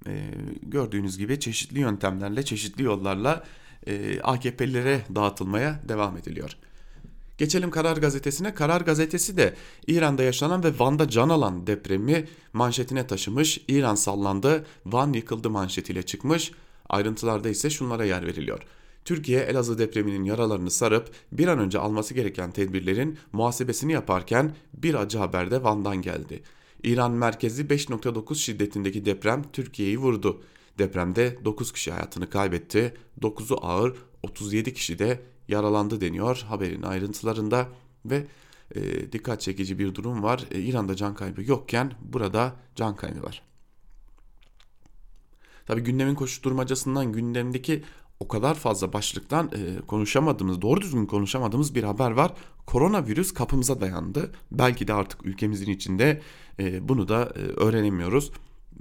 [0.06, 0.30] e,
[0.62, 3.44] gördüğünüz gibi çeşitli yöntemlerle, çeşitli yollarla
[3.86, 6.56] e, AKP'lilere dağıtılmaya devam ediliyor.
[7.38, 8.54] Geçelim Karar Gazetesi'ne.
[8.54, 9.54] Karar Gazetesi de
[9.86, 13.60] İran'da yaşanan ve Van'da can alan depremi manşetine taşımış.
[13.68, 16.52] İran sallandı, Van yıkıldı manşetiyle çıkmış.
[16.88, 18.62] Ayrıntılarda ise şunlara yer veriliyor.
[19.04, 25.18] Türkiye Elazığ depreminin yaralarını sarıp bir an önce alması gereken tedbirlerin muhasebesini yaparken bir acı
[25.18, 26.42] haber de Van'dan geldi.
[26.82, 30.42] İran merkezi 5.9 şiddetindeki deprem Türkiye'yi vurdu.
[30.78, 37.68] Depremde 9 kişi hayatını kaybetti, 9'u ağır, 37 kişi de yaralandı deniyor haberin ayrıntılarında
[38.04, 38.26] ve
[38.74, 40.44] e, dikkat çekici bir durum var.
[40.50, 43.42] E, İran'da can kaybı yokken burada can kaybı var.
[45.66, 47.82] Tabi gündemin koşuşturmacasından gündemdeki
[48.20, 52.32] o kadar fazla başlıktan e, konuşamadığımız, doğru düzgün konuşamadığımız bir haber var.
[52.66, 54.32] Koronavirüs kapımıza dayandı.
[54.50, 56.22] Belki de artık ülkemizin içinde
[56.58, 58.30] e, bunu da e, öğrenemiyoruz.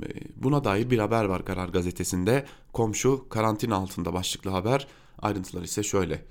[0.04, 2.46] E, buna dair bir haber var Karar Gazetesi'nde.
[2.74, 4.88] Komşu karantina altında başlıklı haber.
[5.20, 6.26] Ayrıntılar ise şöyle.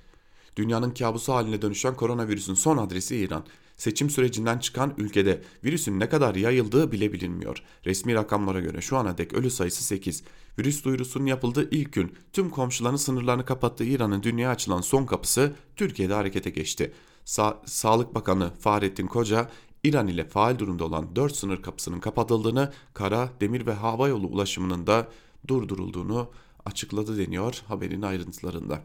[0.56, 3.44] Dünyanın kabusu haline dönüşen koronavirüsün son adresi İran.
[3.76, 7.62] Seçim sürecinden çıkan ülkede virüsün ne kadar yayıldığı bile bilinmiyor.
[7.86, 10.22] Resmi rakamlara göre şu ana dek ölü sayısı 8.
[10.58, 16.14] Virüs duyurusunun yapıldığı ilk gün tüm komşuların sınırlarını kapattığı İran'ın dünyaya açılan son kapısı Türkiye'de
[16.14, 16.92] harekete geçti.
[17.24, 19.50] Sa Sağlık Bakanı Fahrettin Koca
[19.84, 24.86] İran ile faal durumda olan 4 sınır kapısının kapatıldığını, kara, demir ve hava yolu ulaşımının
[24.86, 25.08] da
[25.48, 26.30] durdurulduğunu
[26.64, 28.82] açıkladı deniyor haberin ayrıntılarında.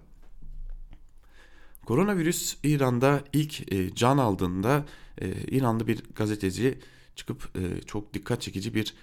[1.85, 4.85] Koronavirüs İran'da ilk e, can aldığında
[5.21, 6.79] e, İranlı bir gazeteci
[7.15, 8.93] çıkıp e, çok dikkat çekici bir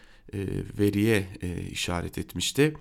[0.78, 2.74] veriye e, işaret etmişti.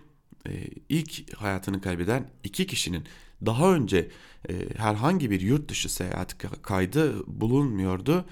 [0.48, 0.52] E,
[0.90, 3.04] ilk hayatını kaybeden iki kişinin
[3.46, 4.10] daha önce
[4.50, 8.26] e, herhangi bir yurt dışı seyahat kaydı bulunmuyordu.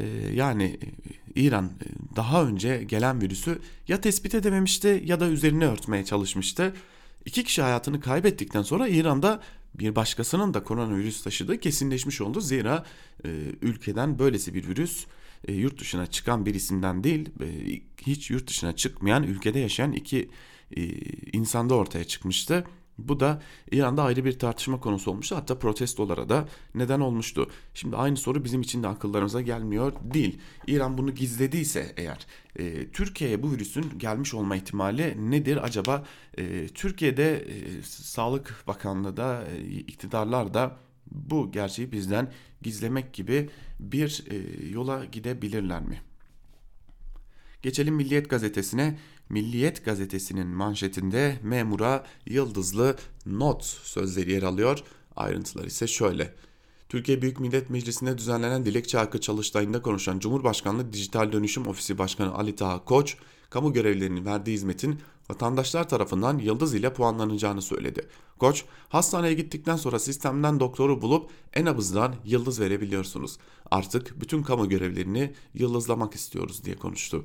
[0.00, 5.66] E, yani e, İran e, daha önce gelen virüsü ya tespit edememişti ya da üzerine
[5.66, 6.74] örtmeye çalışmıştı.
[7.24, 9.42] İki kişi hayatını kaybettikten sonra İran'da
[9.74, 12.40] bir başkasının da koronavirüs taşıdığı kesinleşmiş oldu.
[12.40, 12.84] Zira
[13.24, 13.28] e,
[13.62, 15.06] ülkeden böylesi bir virüs
[15.48, 20.30] e, yurt dışına çıkan bir isimden değil e, hiç yurt dışına çıkmayan ülkede yaşayan iki
[20.76, 20.82] e,
[21.32, 22.64] insanda ortaya çıkmıştı.
[22.98, 25.36] Bu da İran'da ayrı bir tartışma konusu olmuştu.
[25.36, 27.50] Hatta protestolara da neden olmuştu.
[27.74, 30.38] Şimdi aynı soru bizim için de akıllarımıza gelmiyor değil.
[30.66, 32.26] İran bunu gizlediyse eğer
[32.56, 36.04] e, Türkiye'ye bu virüsün gelmiş olma ihtimali nedir acaba?
[36.38, 40.76] E, Türkiye'de e, Sağlık Bakanlığı da e, iktidarlar da
[41.14, 46.02] bu gerçeği bizden gizlemek gibi bir e, yola gidebilirler mi?
[47.62, 48.98] Geçelim Milliyet gazetesine.
[49.28, 52.96] Milliyet gazetesinin manşetinde memura yıldızlı
[53.26, 54.82] not sözleri yer alıyor.
[55.16, 56.34] Ayrıntılar ise şöyle.
[56.88, 62.56] Türkiye Büyük Millet Meclisi'nde düzenlenen dilekçe hakkı çalıştayında konuşan Cumhurbaşkanlığı Dijital Dönüşüm Ofisi Başkanı Ali
[62.56, 63.16] Taha Koç,
[63.52, 68.08] kamu görevlilerinin verdiği hizmetin vatandaşlar tarafından yıldız ile puanlanacağını söyledi.
[68.38, 73.38] Koç, hastaneye gittikten sonra sistemden doktoru bulup en abızdan yıldız verebiliyorsunuz.
[73.70, 77.24] Artık bütün kamu görevlerini yıldızlamak istiyoruz diye konuştu.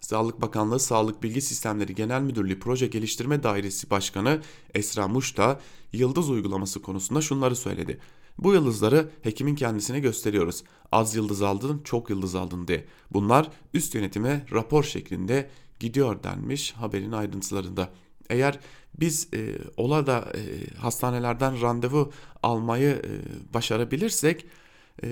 [0.00, 4.40] Sağlık Bakanlığı Sağlık Bilgi Sistemleri Genel Müdürlüğü Proje Geliştirme Dairesi Başkanı
[4.74, 5.60] Esra Muş da
[5.92, 8.00] yıldız uygulaması konusunda şunları söyledi.
[8.38, 10.64] Bu yıldızları hekimin kendisine gösteriyoruz.
[10.92, 12.86] Az yıldız aldın, çok yıldız aldın diye.
[13.10, 17.90] Bunlar üst yönetime rapor şeklinde gidiyor denmiş haberin ayrıntılarında.
[18.30, 18.58] Eğer
[19.00, 20.40] biz e, ola da e,
[20.76, 22.12] hastanelerden randevu
[22.42, 24.46] almayı e, başarabilirsek
[25.02, 25.08] e,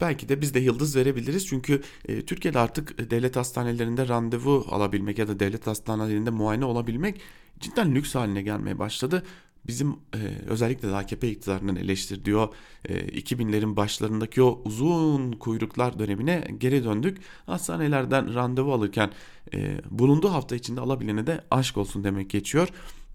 [0.00, 1.46] belki de biz de yıldız verebiliriz.
[1.46, 7.20] Çünkü e, Türkiye'de artık devlet hastanelerinde randevu alabilmek ya da devlet hastanelerinde muayene olabilmek
[7.60, 9.22] cidden lüks haline gelmeye başladı.
[9.66, 12.52] Bizim e, özellikle de AKP iktidarının eleştirdiği o
[12.84, 17.18] e, 2000'lerin başlarındaki o uzun kuyruklar dönemine geri döndük.
[17.46, 19.10] Hastanelerden randevu alırken
[19.54, 22.68] e, bulunduğu hafta içinde alabilene de aşk olsun demek geçiyor.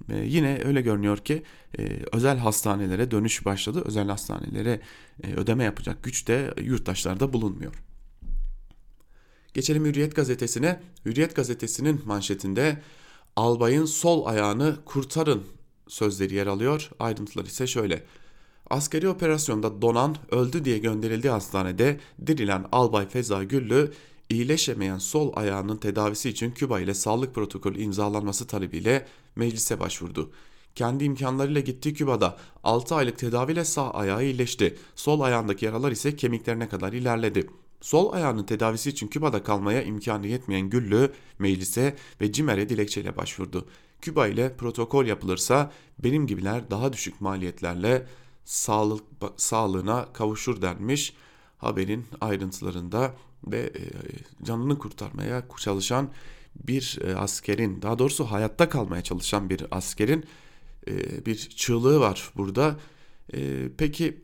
[0.10, 1.44] E, yine öyle görünüyor ki
[1.80, 3.84] e, özel hastanelere dönüş başladı.
[3.86, 4.82] Özel hastanelere
[5.24, 7.74] e, ödeme yapacak güç de yurttaşlarda bulunmuyor.
[9.54, 10.80] Geçelim Hürriyet gazetesine.
[11.06, 12.82] Hürriyet gazetesinin manşetinde
[13.36, 15.44] albayın sol ayağını kurtarın
[15.90, 16.90] sözleri yer alıyor.
[17.00, 18.04] Ayrıntılar ise şöyle.
[18.70, 23.92] Askeri operasyonda donan öldü diye gönderildiği hastanede dirilen Albay Feza Güllü
[24.30, 30.32] iyileşemeyen sol ayağının tedavisi için Küba ile sağlık protokolü imzalanması talebiyle meclise başvurdu.
[30.76, 34.78] Kendi imkanlarıyla gittiği Küba'da 6 aylık tedaviyle sağ ayağı iyileşti.
[34.96, 37.48] Sol ayağındaki yaralar ise kemiklerine kadar ilerledi.
[37.82, 43.66] Sol ayağının tedavisi için Küba'da kalmaya imkanı yetmeyen Güllü meclise ve CİMER'e dilekçeyle başvurdu.
[44.02, 48.08] Küba ile protokol yapılırsa benim gibiler daha düşük maliyetlerle
[48.46, 49.04] sağlık
[49.38, 51.14] sağlığına kavuşur denmiş
[51.58, 53.16] haberin ayrıntılarında
[53.48, 53.84] ve e,
[54.46, 56.10] canını kurtarmaya çalışan
[56.68, 60.26] bir e, askerin daha doğrusu hayatta kalmaya çalışan bir askerin
[60.88, 62.80] e, bir çığlığı var burada.
[63.78, 64.22] Peki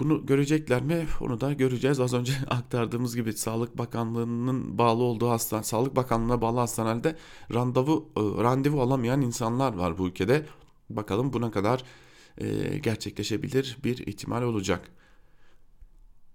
[0.00, 1.06] bunu görecekler mi?
[1.20, 2.00] Onu da göreceğiz.
[2.00, 7.16] Az önce aktardığımız gibi Sağlık Bakanlığı'nın bağlı olduğu hastane, Sağlık Bakanlığı'na bağlı hastanelerde
[7.54, 10.46] randevu randevu alamayan insanlar var bu ülkede.
[10.90, 11.84] Bakalım buna kadar
[12.82, 14.90] gerçekleşebilir bir ihtimal olacak.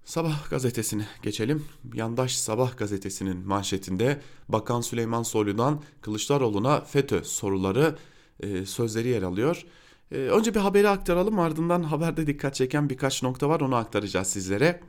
[0.06, 1.66] Sabah gazetesine geçelim.
[1.94, 7.98] Yandaş Sabah gazetesinin manşetinde Bakan Süleyman Soylu'dan Kılıçdaroğlu'na FETÖ soruları
[8.40, 9.66] e, sözleri yer alıyor.
[10.14, 14.80] E, önce bir haberi aktaralım ardından haberde dikkat çeken birkaç nokta var onu aktaracağız sizlere.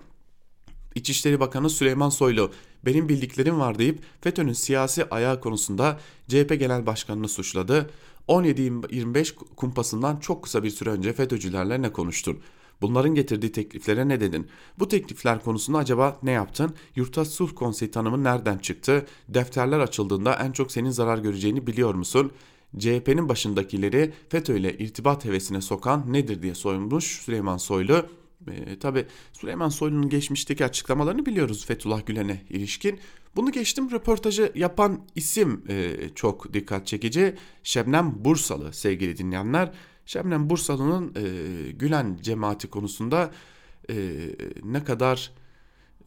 [0.95, 2.51] İçişleri Bakanı Süleyman Soylu
[2.87, 7.91] benim bildiklerim var deyip FETÖ'nün siyasi ayağı konusunda CHP Genel Başkanı'nı suçladı.
[8.29, 12.39] 17-25 kumpasından çok kısa bir süre önce FETÖ'cülerle ne konuştun?
[12.81, 14.49] Bunların getirdiği tekliflere ne dedin?
[14.79, 16.75] Bu teklifler konusunda acaba ne yaptın?
[16.97, 19.07] Yurttaş Sulh Konseyi tanımı nereden çıktı?
[19.29, 22.33] Defterler açıldığında en çok senin zarar göreceğini biliyor musun?
[22.79, 28.07] CHP'nin başındakileri FETÖ ile irtibat hevesine sokan nedir diye sormuş Süleyman Soylu.
[28.51, 33.01] E, Tabi Süleyman Soylu'nun geçmişteki açıklamalarını biliyoruz Fethullah Gülen'e ilişkin.
[33.37, 37.35] Bunu geçtim röportajı yapan isim e, çok dikkat çekici.
[37.63, 39.73] Şebnem Bursalı sevgili dinleyenler.
[40.07, 43.31] Şebnem Bursalı'nın e, Gülen cemaati konusunda
[43.91, 43.95] e,
[44.63, 45.31] ne kadar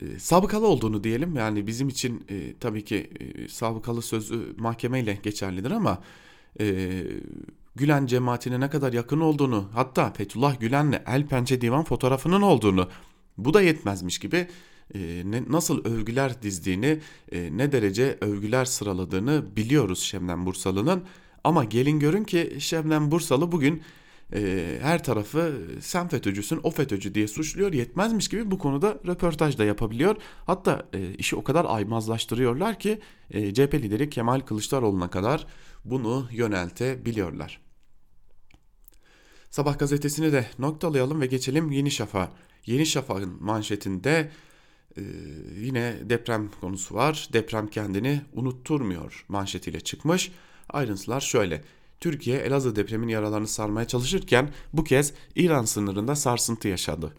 [0.02, 1.36] e, sabıkalı olduğunu diyelim.
[1.36, 6.04] Yani bizim için e, tabii ki e, sabıkalı sözü mahkemeyle geçerlidir ama
[6.60, 7.04] e,
[7.76, 12.88] Gülen cemaatine ne kadar yakın olduğunu hatta Fethullah Gülen'le El Pençe Divan fotoğrafının olduğunu
[13.38, 14.48] bu da yetmezmiş gibi
[14.96, 17.00] e, ne, nasıl övgüler dizdiğini
[17.32, 21.04] e, ne derece övgüler sıraladığını biliyoruz Şemden Bursalı'nın.
[21.44, 23.82] Ama gelin görün ki Şebnem Bursalı bugün
[24.34, 29.66] e, her tarafı sen FETÖ'cüsün o FETÖ'cü diye suçluyor yetmezmiş gibi bu konuda röportaj da
[29.66, 30.16] yapabiliyor.
[30.46, 33.00] Hatta e, işi o kadar aymazlaştırıyorlar ki
[33.32, 35.48] e, CHP lideri Kemal Kılıçdaroğlu'na kadar
[35.90, 37.62] bunu yöneltebiliyorlar.
[39.50, 42.32] Sabah gazetesini de noktalayalım ve geçelim Yeni Şafak'a.
[42.66, 44.32] Yeni Şafak'ın manşetinde
[44.98, 45.02] e,
[45.56, 47.30] yine deprem konusu var.
[47.34, 50.32] Deprem kendini unutturmuyor manşetiyle çıkmış.
[50.70, 51.64] Ayrıntılar şöyle.
[52.00, 57.14] Türkiye Elazığ depremin yaralarını sarmaya çalışırken bu kez İran sınırında sarsıntı yaşadı.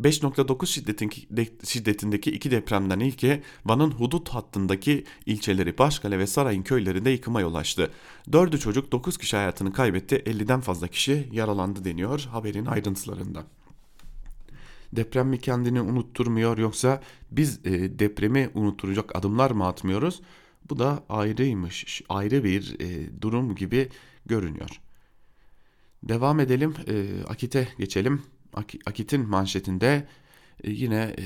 [0.00, 7.54] 5.9 şiddetindeki iki depremden ilki Van'ın hudut hattındaki ilçeleri Başkale ve Sarayın köylerinde yıkıma yol
[7.54, 7.90] açtı.
[8.32, 13.44] Dördü çocuk 9 kişi hayatını kaybetti 50'den fazla kişi yaralandı deniyor haberin ayrıntılarında.
[14.92, 20.20] Deprem mi kendini unutturmuyor yoksa biz e, depremi unutturacak adımlar mı atmıyoruz?
[20.68, 23.88] Bu da ayrıymış, ayrı bir e, durum gibi
[24.26, 24.80] görünüyor.
[26.02, 28.22] Devam edelim, e, Akit'e geçelim.
[28.86, 30.08] Akit'in manşetinde
[30.64, 31.24] e, yine e,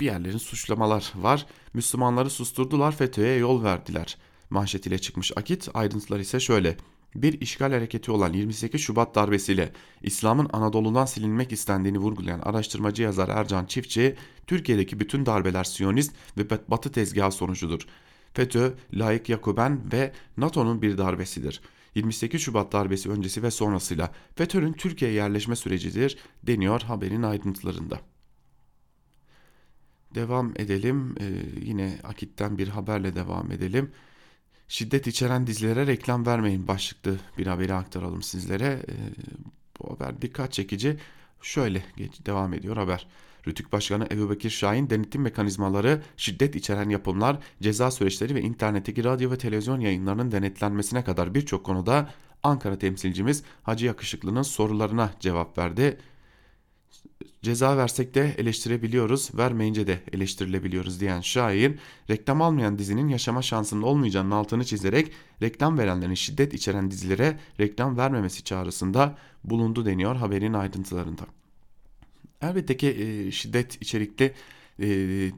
[0.00, 1.46] bir yerlerin suçlamalar var.
[1.74, 4.16] Müslümanları susturdular, FETÖ'ye yol verdiler.
[4.50, 5.68] Manşetiyle çıkmış Akit.
[5.74, 6.76] Ayrıntılar ise şöyle.
[7.14, 13.66] Bir işgal hareketi olan 28 Şubat darbesiyle İslam'ın Anadolu'dan silinmek istendiğini vurgulayan araştırmacı yazar Ercan
[13.66, 14.16] Çiftçi,
[14.46, 17.86] Türkiye'deki bütün darbeler Siyonist ve Batı tezgahı sonucudur.
[18.34, 21.60] FETÖ, Layık Yakuben ve NATO'nun bir darbesidir.
[21.94, 28.00] 28 Şubat darbesi öncesi ve sonrasıyla FETÖ'nün Türkiye'ye yerleşme sürecidir deniyor haberin ayrıntılarında.
[30.14, 31.14] Devam edelim.
[31.20, 31.24] Ee,
[31.62, 33.92] yine Akit'ten bir haberle devam edelim.
[34.68, 38.82] Şiddet içeren dizilere reklam vermeyin başlıklı bir haberi aktaralım sizlere.
[38.88, 38.94] Ee,
[39.80, 40.96] bu haber dikkat çekici.
[41.42, 41.84] Şöyle
[42.26, 43.06] devam ediyor haber.
[43.46, 49.30] Rütük Başkanı Ebu Bekir Şahin denetim mekanizmaları, şiddet içeren yapımlar, ceza süreçleri ve internetteki radyo
[49.30, 52.10] ve televizyon yayınlarının denetlenmesine kadar birçok konuda
[52.42, 55.98] Ankara temsilcimiz Hacı Yakışıklı'nın sorularına cevap verdi.
[57.42, 61.78] Ceza versek de eleştirebiliyoruz, vermeyince de eleştirilebiliyoruz diyen Şahin,
[62.10, 68.44] reklam almayan dizinin yaşama şansının olmayacağının altını çizerek reklam verenlerin şiddet içeren dizilere reklam vermemesi
[68.44, 71.22] çağrısında bulundu deniyor haberin ayrıntılarında.
[72.42, 74.32] Elbette ki e, şiddet içerikli
[74.78, 74.86] e,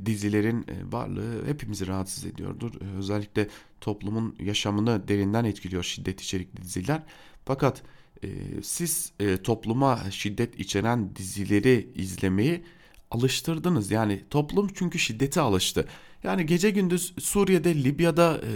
[0.07, 2.73] dizilerin e, varlığı hepimizi rahatsız ediyordur.
[2.81, 3.49] E, özellikle
[3.81, 7.03] toplumun yaşamını derinden etkiliyor şiddet içerikli diziler.
[7.45, 7.83] Fakat
[8.25, 8.29] e,
[8.63, 12.65] siz e, topluma şiddet içeren dizileri izlemeyi
[13.11, 13.91] alıştırdınız.
[13.91, 15.89] Yani toplum çünkü şiddete alıştı.
[16.25, 18.51] Yani gece gündüz Suriye'de, Libya'da, e,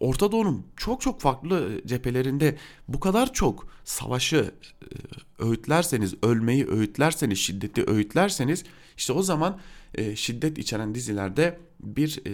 [0.00, 2.56] Orta Doğu'nun çok çok farklı cephelerinde
[2.88, 8.64] bu kadar çok savaşı e, öğütlerseniz, ölmeyi öğütlerseniz, şiddeti öğütlerseniz
[8.96, 9.58] işte o zaman
[9.94, 12.30] e, şiddet içeren dizilerde bir e,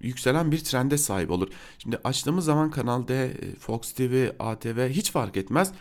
[0.00, 1.48] yükselen bir trende sahip olur.
[1.78, 5.72] Şimdi açtığımız zaman Kanal D, e, Fox TV, ATV hiç fark etmez.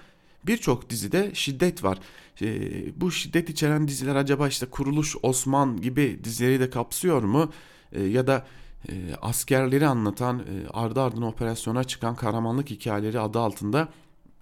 [0.46, 2.00] Birçok dizide şiddet var.
[2.42, 7.52] E, bu şiddet içeren diziler acaba işte Kuruluş Osman gibi dizileri de kapsıyor mu?
[7.96, 8.46] E, ya da
[8.90, 13.88] e, askerleri anlatan e, ardı ardına operasyona çıkan kahramanlık hikayeleri adı altında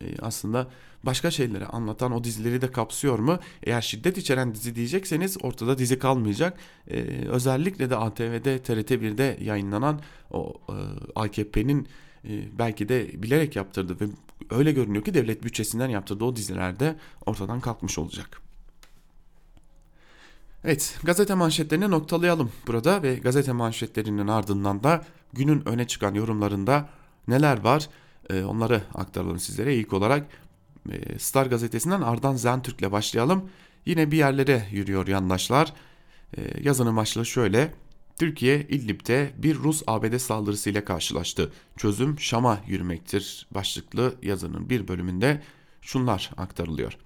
[0.01, 0.67] e, aslında
[1.03, 3.39] başka şeyleri anlatan o dizileri de kapsıyor mu?
[3.63, 6.57] Eğer şiddet içeren dizi diyecekseniz ortada dizi kalmayacak.
[6.87, 10.75] Ee, özellikle de ATV'de TRT1'de yayınlanan o e,
[11.15, 11.87] AKP'nin
[12.25, 14.05] e, belki de bilerek yaptırdı ve
[14.49, 18.42] öyle görünüyor ki devlet bütçesinden yaptırdığı o dizilerde ortadan kalkmış olacak.
[20.65, 26.89] Evet gazete manşetlerini noktalayalım burada ve gazete manşetlerinin ardından da günün öne çıkan yorumlarında
[27.27, 27.89] neler var
[28.29, 29.75] e, onları aktaralım sizlere.
[29.75, 30.27] İlk olarak
[30.91, 33.49] e, Star gazetesinden Ardan Zentürk'le başlayalım.
[33.85, 35.73] Yine bir yerlere yürüyor yandaşlar.
[36.37, 37.73] E, yazının başlığı şöyle.
[38.19, 41.51] Türkiye İdlib'de bir Rus ABD saldırısıyla karşılaştı.
[41.77, 45.41] Çözüm Şam'a yürümektir başlıklı yazının bir bölümünde
[45.81, 46.97] şunlar aktarılıyor.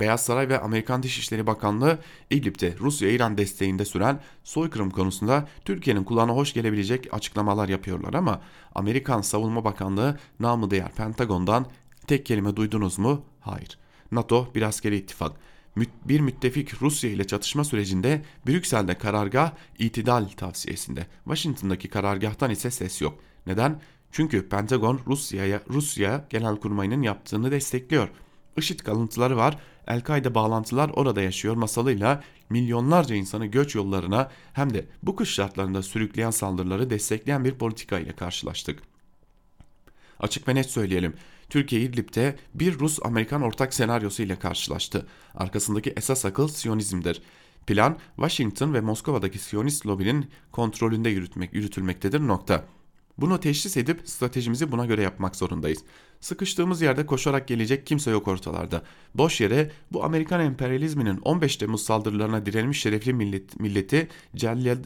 [0.00, 1.98] Beyaz Saray ve Amerikan Dışişleri Bakanlığı
[2.30, 8.40] İdlib'de Rusya-İran desteğinde süren soykırım konusunda Türkiye'nin kulağına hoş gelebilecek açıklamalar yapıyorlar ama
[8.74, 11.66] Amerikan Savunma Bakanlığı namı değer Pentagon'dan
[12.06, 13.24] tek kelime duydunuz mu?
[13.40, 13.78] Hayır.
[14.12, 15.32] NATO bir askeri ittifak.
[16.04, 21.06] Bir müttefik Rusya ile çatışma sürecinde Brüksel'de karargah itidal tavsiyesinde.
[21.24, 23.18] Washington'daki karargahtan ise ses yok.
[23.46, 23.80] Neden?
[24.12, 28.08] Çünkü Pentagon Rusya'ya Rusya Genelkurmayı'nın yaptığını destekliyor.
[28.56, 29.58] IŞİD kalıntıları var.
[29.86, 36.30] El-Kaide bağlantılar orada yaşıyor masalıyla milyonlarca insanı göç yollarına hem de bu kış şartlarında sürükleyen
[36.30, 38.82] saldırıları destekleyen bir politika ile karşılaştık.
[40.20, 41.14] Açık ve net söyleyelim.
[41.50, 45.06] Türkiye İdlib'de bir Rus-Amerikan ortak senaryosu ile karşılaştı.
[45.34, 47.22] Arkasındaki esas akıl Siyonizmdir.
[47.66, 52.64] Plan Washington ve Moskova'daki Siyonist lobinin kontrolünde yürütmek, yürütülmektedir nokta.
[53.18, 55.78] Bunu teşhis edip stratejimizi buna göre yapmak zorundayız.
[56.20, 58.82] Sıkıştığımız yerde koşarak gelecek kimse yok ortalarda.
[59.14, 64.08] Boş yere bu Amerikan emperyalizminin 15 Temmuz saldırılarına direnmiş şerefli millet, milleti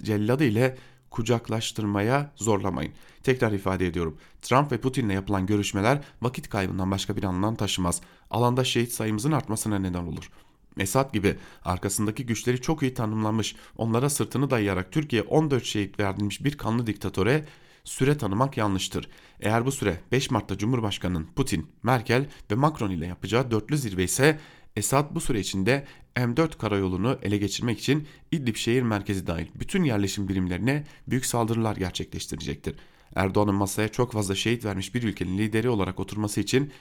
[0.02, 0.76] celladı ile
[1.10, 2.92] kucaklaştırmaya zorlamayın.
[3.22, 4.16] Tekrar ifade ediyorum.
[4.42, 8.00] Trump ve Putin'le yapılan görüşmeler vakit kaybından başka bir anlam taşımaz.
[8.30, 10.30] Alanda şehit sayımızın artmasına neden olur.
[10.78, 16.58] Esad gibi arkasındaki güçleri çok iyi tanımlanmış, onlara sırtını dayayarak Türkiye 14 şehit verilmiş bir
[16.58, 17.44] kanlı diktatöre
[17.88, 19.08] süre tanımak yanlıştır.
[19.40, 24.38] Eğer bu süre 5 Mart'ta Cumhurbaşkanı'nın Putin, Merkel ve Macron ile yapacağı dörtlü zirve ise
[24.76, 30.28] Esad bu süre içinde M4 karayolunu ele geçirmek için İdlib şehir merkezi dahil bütün yerleşim
[30.28, 32.76] birimlerine büyük saldırılar gerçekleştirecektir.
[33.14, 36.72] Erdoğan'ın masaya çok fazla şehit vermiş bir ülkenin lideri olarak oturması için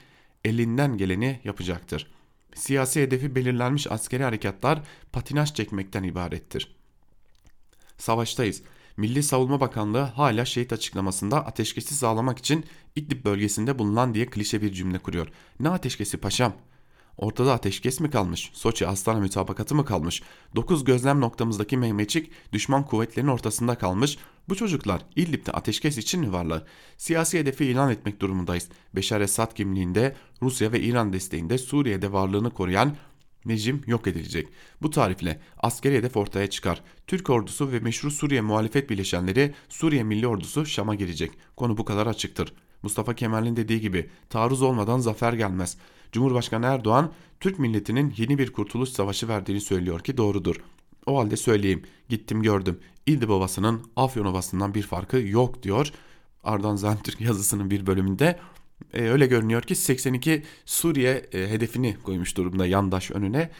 [0.44, 2.10] elinden geleni yapacaktır.
[2.54, 6.76] Siyasi hedefi belirlenmiş askeri harekatlar patinaj çekmekten ibarettir.
[7.98, 8.62] Savaştayız.
[8.98, 12.64] Milli Savunma Bakanlığı hala şehit açıklamasında ateşkesi sağlamak için
[12.96, 15.28] İdlib bölgesinde bulunan diye klişe bir cümle kuruyor.
[15.60, 16.52] Ne ateşkesi paşam?
[17.16, 18.50] Ortada ateşkes mi kalmış?
[18.52, 20.22] Soçi Astana mütabakatı mı kalmış?
[20.56, 24.18] 9 gözlem noktamızdaki Mehmetçik düşman kuvvetlerinin ortasında kalmış.
[24.48, 26.64] Bu çocuklar İdlib'de ateşkes için mi varlar?
[26.96, 28.68] Siyasi hedefi ilan etmek durumundayız.
[28.94, 32.96] Beşar Esad kimliğinde Rusya ve İran desteğinde Suriye'de varlığını koruyan
[33.48, 34.48] rejim yok edilecek.
[34.82, 36.82] Bu tarifle askeri hedef ortaya çıkar.
[37.06, 41.30] Türk ordusu ve meşru Suriye muhalefet bileşenleri Suriye Milli Ordusu Şam'a girecek.
[41.56, 42.52] Konu bu kadar açıktır.
[42.82, 45.76] Mustafa Kemal'in dediği gibi taarruz olmadan zafer gelmez.
[46.12, 50.56] Cumhurbaşkanı Erdoğan Türk milletinin yeni bir kurtuluş savaşı verdiğini söylüyor ki doğrudur.
[51.06, 55.92] O halde söyleyeyim gittim gördüm İdlib Ovası'nın Afyon Ovası'ndan bir farkı yok diyor.
[56.44, 58.38] Ardan Zentürk yazısının bir bölümünde
[58.94, 63.50] e, öyle görünüyor ki 82 Suriye e, hedefini koymuş durumda yandaş önüne.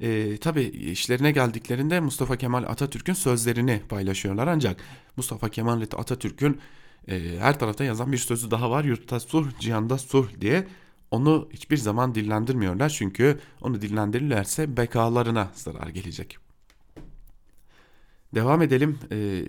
[0.00, 4.80] E, Tabi işlerine geldiklerinde Mustafa Kemal Atatürk'ün sözlerini paylaşıyorlar ancak
[5.16, 6.60] Mustafa Kemal Atatürk'ün
[7.08, 10.66] e, her tarafta yazan bir sözü daha var yurtta sulh cihanda sulh diye
[11.10, 16.47] onu hiçbir zaman dillendirmiyorlar çünkü onu dillendirirlerse bekalarına zarar gelecek.
[18.34, 19.44] Devam edelim e,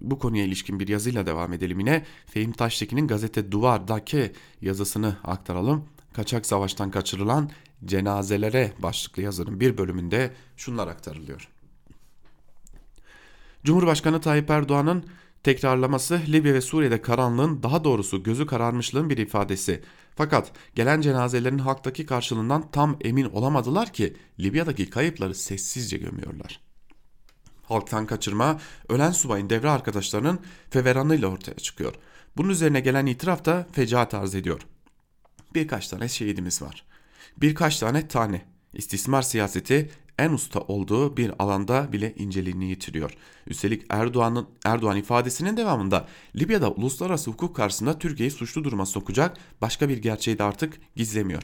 [0.00, 2.04] bu konuya ilişkin bir yazıyla devam edelim yine.
[2.26, 5.84] Fehim Taştekin'in gazete Duvar'daki yazısını aktaralım.
[6.12, 7.50] Kaçak savaştan kaçırılan
[7.84, 11.48] cenazelere başlıklı yazının bir bölümünde şunlar aktarılıyor.
[13.64, 15.04] Cumhurbaşkanı Tayyip Erdoğan'ın
[15.42, 19.82] tekrarlaması Libya ve Suriye'de karanlığın daha doğrusu gözü kararmışlığın bir ifadesi.
[20.16, 26.69] Fakat gelen cenazelerin halktaki karşılığından tam emin olamadılar ki Libya'daki kayıpları sessizce gömüyorlar.
[27.70, 30.40] Halktan kaçırma ölen subayın devre arkadaşlarının
[30.70, 31.94] feveranıyla ortaya çıkıyor.
[32.36, 34.60] Bunun üzerine gelen itiraf da fecaat arz ediyor.
[35.54, 36.84] Birkaç tane şehidimiz var.
[37.36, 38.42] Birkaç tane tane.
[38.72, 43.14] İstismar siyaseti en usta olduğu bir alanda bile inceliğini yitiriyor.
[43.46, 49.98] Üstelik Erdoğan'ın Erdoğan ifadesinin devamında Libya'da uluslararası hukuk karşısında Türkiye'yi suçlu duruma sokacak başka bir
[49.98, 51.42] gerçeği de artık gizlemiyor.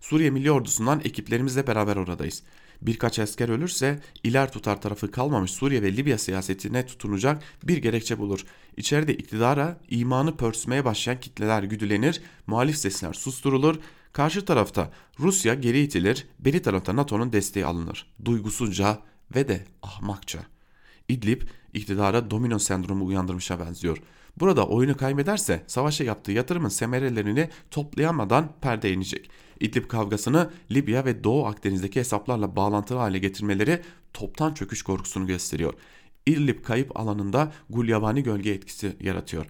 [0.00, 2.42] Suriye Milli Ordusu'ndan ekiplerimizle beraber oradayız.
[2.82, 8.44] Birkaç asker ölürse iler tutar tarafı kalmamış Suriye ve Libya siyasetine tutunacak bir gerekçe bulur.
[8.76, 13.76] İçeride iktidara imanı pörsümeye başlayan kitleler güdülenir, muhalif sesler susturulur,
[14.12, 18.06] karşı tarafta Rusya geri itilir, beri tarafta NATO'nun desteği alınır.
[18.24, 18.98] Duygusuzca
[19.34, 20.38] ve de ahmakça.
[21.08, 23.98] İdlib iktidara domino sendromu uyandırmışa benziyor.
[24.40, 29.30] Burada oyunu kaybederse savaşa yaptığı yatırımın semerelerini toplayamadan perde inecek.
[29.62, 33.82] İdlib kavgasını Libya ve Doğu Akdeniz'deki hesaplarla bağlantılı hale getirmeleri
[34.12, 35.74] toptan çöküş korkusunu gösteriyor.
[36.26, 39.46] İdlib kayıp alanında gulyabani gölge etkisi yaratıyor.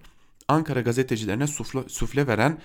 [0.49, 2.59] Ankara gazetecilerine sufle, sufle veren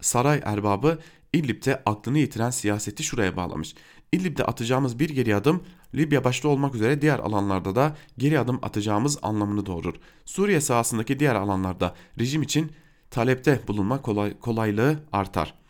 [0.00, 0.98] saray erbabı
[1.32, 3.74] İdlib'de aklını yitiren siyaseti şuraya bağlamış.
[4.12, 5.62] İdlib'de atacağımız bir geri adım
[5.94, 9.94] Libya başta olmak üzere diğer alanlarda da geri adım atacağımız anlamını doğurur.
[10.24, 12.72] Suriye sahasındaki diğer alanlarda rejim için
[13.10, 15.63] talepte bulunma kolay, kolaylığı artar.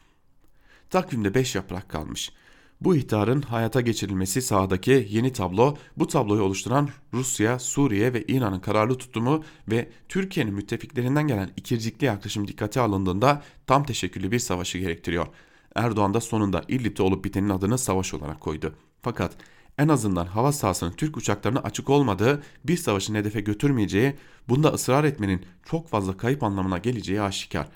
[0.91, 2.33] Takvimde 5 yaprak kalmış.
[2.81, 8.99] Bu ihtarın hayata geçirilmesi sahadaki yeni tablo, bu tabloyu oluşturan Rusya, Suriye ve İran'ın kararlı
[8.99, 15.27] tutumu ve Türkiye'nin müttefiklerinden gelen ikircikli yaklaşım dikkate alındığında tam teşekküllü bir savaşı gerektiriyor.
[15.75, 18.75] Erdoğan da sonunda İdlib'de olup bitenin adını savaş olarak koydu.
[19.03, 19.37] Fakat
[19.79, 24.15] en azından hava sahasının Türk uçaklarına açık olmadığı, bir savaşın hedefe götürmeyeceği,
[24.49, 27.69] bunda ısrar etmenin çok fazla kayıp anlamına geleceği aşikar.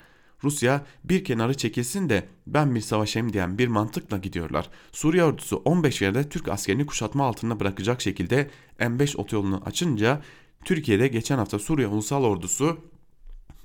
[0.43, 4.69] Rusya bir kenarı çekilsin de ben bir savaşayım diyen bir mantıkla gidiyorlar.
[4.91, 10.21] Suriye ordusu 15 yerde Türk askerini kuşatma altında bırakacak şekilde M5 otoyolunu açınca
[10.65, 12.77] Türkiye'de geçen hafta Suriye Ulusal Ordusu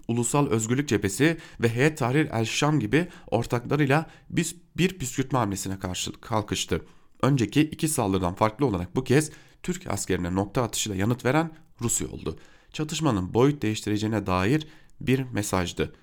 [0.08, 6.12] Ulusal Özgürlük Cephesi ve Heyet Tahrir El Şam gibi ortaklarıyla biz bir püskürtme hamlesine karşı
[6.12, 6.80] kalkıştı.
[7.22, 9.30] Önceki iki saldırıdan farklı olarak bu kez
[9.62, 11.50] Türk askerine nokta atışıyla yanıt veren
[11.80, 12.38] Rusya oldu.
[12.72, 14.66] Çatışmanın boyut değiştireceğine dair
[15.00, 15.94] bir mesajdı.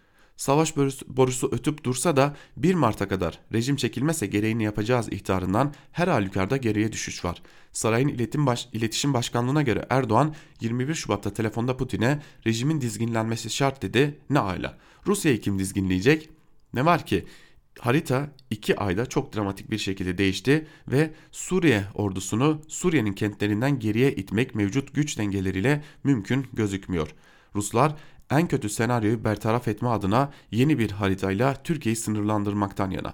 [0.41, 0.77] Savaş
[1.07, 6.91] borusu ötüp dursa da 1 Mart'a kadar rejim çekilmezse gereğini yapacağız ihtarından her halükarda geriye
[6.91, 7.41] düşüş var.
[7.71, 14.19] Sarayın iletim baş, iletişim başkanlığına göre Erdoğan 21 Şubat'ta telefonda Putin'e rejimin dizginlenmesi şart dedi.
[14.29, 14.77] Ne ala.
[15.07, 16.29] Rusya'yı kim dizginleyecek?
[16.73, 17.25] Ne var ki
[17.79, 24.55] harita 2 ayda çok dramatik bir şekilde değişti ve Suriye ordusunu Suriye'nin kentlerinden geriye itmek
[24.55, 27.15] mevcut güç dengeleriyle mümkün gözükmüyor.
[27.55, 27.95] Ruslar
[28.31, 33.13] en kötü senaryoyu bertaraf etme adına yeni bir haritayla Türkiye'yi sınırlandırmaktan yana.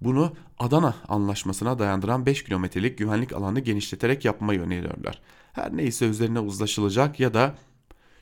[0.00, 5.20] Bunu Adana Anlaşması'na dayandıran 5 kilometrelik güvenlik alanını genişleterek yapmayı öneriyorlar.
[5.52, 7.54] Her neyse üzerine uzlaşılacak ya da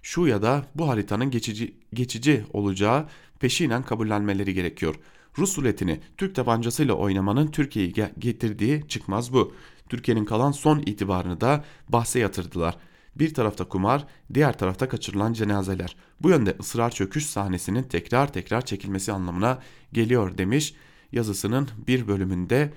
[0.03, 3.07] şu ya da bu haritanın geçici, geçici olacağı
[3.41, 4.95] peşinen kabullenmeleri gerekiyor.
[5.38, 9.55] Rus ruletini Türk tabancasıyla oynamanın Türkiye'yi getirdiği çıkmaz bu.
[9.88, 12.76] Türkiye'nin kalan son itibarını da bahse yatırdılar.
[13.21, 15.97] Bir tarafta kumar, diğer tarafta kaçırılan cenazeler.
[16.21, 19.59] Bu yönde ısrar çöküş sahnesinin tekrar tekrar çekilmesi anlamına
[19.93, 20.75] geliyor demiş
[21.12, 22.73] yazısının bir bölümünde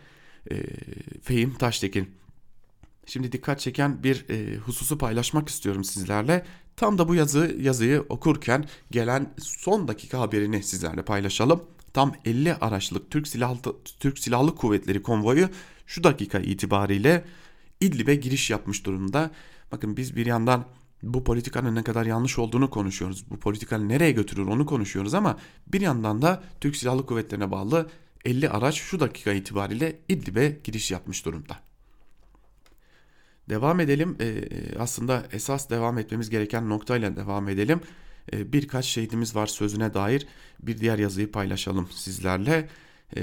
[0.52, 0.56] e,
[1.22, 2.10] Fehim Taştekin.
[3.06, 6.46] Şimdi dikkat çeken bir e, hususu paylaşmak istiyorum sizlerle.
[6.76, 11.64] Tam da bu yazı yazıyı okurken gelen son dakika haberini sizlerle paylaşalım.
[11.94, 13.58] Tam 50 araçlık Türk Silahlı
[14.00, 15.50] Türk Silahlı Kuvvetleri konvoyu
[15.86, 17.26] şu dakika itibariyle
[17.82, 19.32] İdlib'e giriş yapmış durumda.
[19.74, 20.65] Bakın biz bir yandan
[21.03, 23.30] bu politikanın ne kadar yanlış olduğunu konuşuyoruz.
[23.30, 27.89] Bu politikanın nereye götürür onu konuşuyoruz ama bir yandan da Türk Silahlı Kuvvetleri'ne bağlı
[28.26, 31.57] 50 araç şu dakika itibariyle İdlib'e giriş yapmış durumda.
[33.49, 34.17] Devam edelim.
[34.19, 34.49] Ee,
[34.80, 37.82] aslında esas devam etmemiz gereken noktayla devam edelim.
[38.34, 40.28] Ee, birkaç şehidimiz var sözüne dair
[40.59, 42.69] bir diğer yazıyı paylaşalım sizlerle.
[43.17, 43.21] Ee,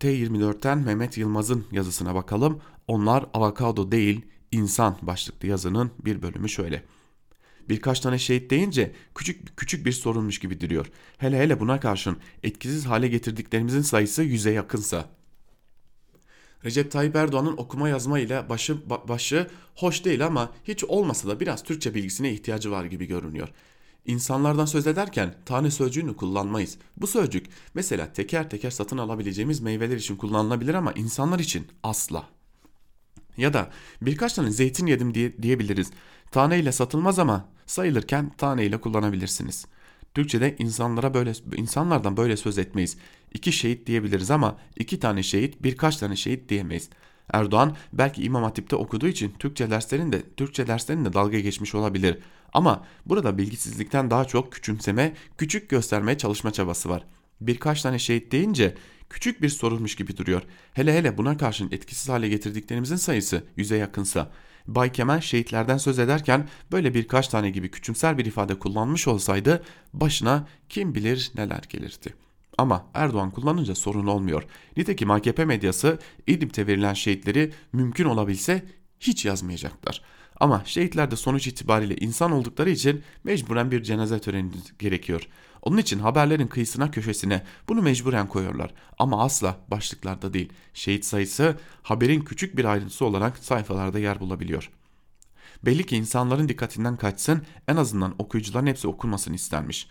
[0.00, 2.60] T24'ten Mehmet Yılmaz'ın yazısına bakalım.
[2.88, 6.84] Onlar avokado değil insan başlıklı yazının bir bölümü şöyle.
[7.68, 10.86] Birkaç tane şehit deyince küçük küçük bir sorunmuş gibi duruyor.
[11.18, 15.08] Hele hele buna karşın etkisiz hale getirdiklerimizin sayısı yüze yakınsa.
[16.64, 18.76] Recep Tayyip Erdoğan'ın okuma yazma ile başı
[19.08, 23.48] başı hoş değil ama hiç olmasa da biraz Türkçe bilgisine ihtiyacı var gibi görünüyor.
[24.06, 26.78] İnsanlardan söz ederken tane sözcüğünü kullanmayız.
[26.96, 32.33] Bu sözcük mesela teker teker satın alabileceğimiz meyveler için kullanılabilir ama insanlar için asla.
[33.36, 33.70] Ya da
[34.02, 35.90] birkaç tane zeytin yedim diye, diyebiliriz.
[36.30, 39.66] Tane ile satılmaz ama sayılırken tane ile kullanabilirsiniz.
[40.14, 42.96] Türkçe'de insanlara böyle insanlardan böyle söz etmeyiz.
[43.34, 46.88] İki şehit diyebiliriz ama iki tane şehit birkaç tane şehit diyemeyiz.
[47.32, 52.18] Erdoğan belki İmam Hatip'te okuduğu için Türkçe derslerinde Türkçe derslerinde dalga geçmiş olabilir.
[52.52, 57.04] Ama burada bilgisizlikten daha çok küçümseme, küçük göstermeye çalışma çabası var.
[57.40, 58.74] Birkaç tane şehit deyince
[59.14, 60.42] küçük bir sorunmuş gibi duruyor.
[60.72, 64.30] Hele hele buna karşın etkisiz hale getirdiklerimizin sayısı yüze yakınsa.
[64.66, 70.48] Bay Kemal şehitlerden söz ederken böyle birkaç tane gibi küçümser bir ifade kullanmış olsaydı başına
[70.68, 72.14] kim bilir neler gelirdi.
[72.58, 74.42] Ama Erdoğan kullanınca sorun olmuyor.
[74.76, 78.64] Nitekim AKP medyası İdlib'te verilen şehitleri mümkün olabilse
[79.00, 80.02] hiç yazmayacaklar.
[80.40, 85.28] Ama şehitler de sonuç itibariyle insan oldukları için mecburen bir cenaze töreni gerekiyor.
[85.62, 88.74] Onun için haberlerin kıyısına köşesine bunu mecburen koyuyorlar.
[88.98, 90.52] Ama asla başlıklarda değil.
[90.74, 94.70] Şehit sayısı haberin küçük bir ayrıntısı olarak sayfalarda yer bulabiliyor.
[95.64, 99.88] Belli ki insanların dikkatinden kaçsın en azından okuyucuların hepsi okunmasını istenmiş.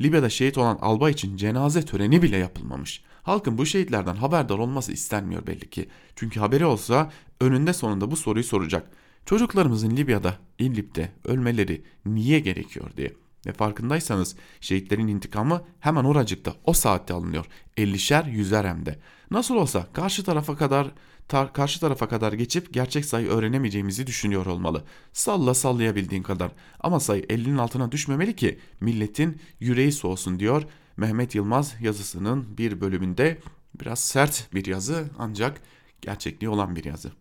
[0.00, 3.02] Libya'da şehit olan albay için cenaze töreni bile yapılmamış.
[3.22, 5.88] Halkın bu şehitlerden haberdar olması istenmiyor belli ki.
[6.16, 7.10] Çünkü haberi olsa
[7.40, 8.90] önünde sonunda bu soruyu soracak.
[9.26, 13.12] Çocuklarımızın Libya'da, İdlib'de ölmeleri niye gerekiyor diye.
[13.46, 17.46] Ve farkındaysanız şehitlerin intikamı hemen oracıkta o saatte alınıyor.
[17.76, 18.84] 50'şer yüzer hem.
[19.30, 20.90] Nasıl olsa karşı tarafa kadar
[21.28, 24.84] tar karşı tarafa kadar geçip gerçek sayı öğrenemeyeceğimizi düşünüyor olmalı.
[25.12, 26.52] Salla sallayabildiğin kadar.
[26.80, 30.62] Ama sayı 50'nin altına düşmemeli ki milletin yüreği soğusun diyor
[30.96, 33.38] Mehmet Yılmaz yazısının bir bölümünde.
[33.80, 35.60] Biraz sert bir yazı ancak
[36.00, 37.12] gerçekliği olan bir yazı.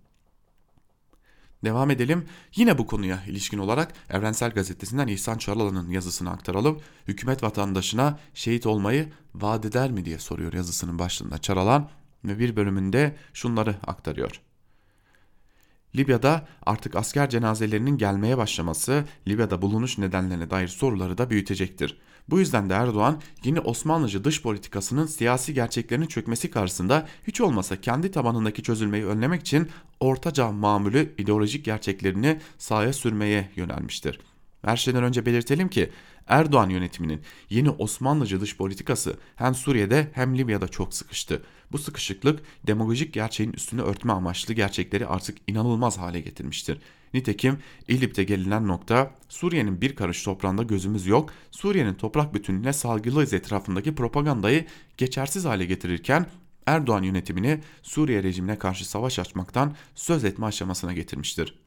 [1.65, 2.25] Devam edelim.
[2.55, 6.79] Yine bu konuya ilişkin olarak Evrensel Gazetesi'nden İhsan Çaralan'ın yazısını aktaralım.
[7.07, 11.89] Hükümet vatandaşına şehit olmayı vaat eder mi diye soruyor yazısının başlığında Çaralan
[12.25, 14.41] ve bir bölümünde şunları aktarıyor.
[15.95, 21.97] Libya'da artık asker cenazelerinin gelmeye başlaması Libya'da bulunuş nedenlerine dair soruları da büyütecektir.
[22.29, 28.11] Bu yüzden de Erdoğan yeni Osmanlıcı dış politikasının siyasi gerçeklerinin çökmesi karşısında hiç olmasa kendi
[28.11, 29.69] tabanındaki çözülmeyi önlemek için
[29.99, 34.19] ortaca mamülü ideolojik gerçeklerini sahaya sürmeye yönelmiştir.
[34.61, 35.91] Her şeyden önce belirtelim ki
[36.27, 41.43] Erdoğan yönetiminin yeni Osmanlıcı dış politikası hem Suriye'de hem Libya'da çok sıkıştı.
[41.71, 46.79] Bu sıkışıklık demagojik gerçeğin üstünü örtme amaçlı gerçekleri artık inanılmaz hale getirmiştir.
[47.15, 47.57] Nitekim
[47.87, 54.65] İdlib'de gelinen nokta Suriye'nin bir karış toprağında gözümüz yok, Suriye'nin toprak bütünlüğüne salgılıyız etrafındaki propagandayı
[54.97, 56.25] geçersiz hale getirirken
[56.65, 61.59] Erdoğan yönetimini Suriye rejimine karşı savaş açmaktan söz etme aşamasına getirmiştir.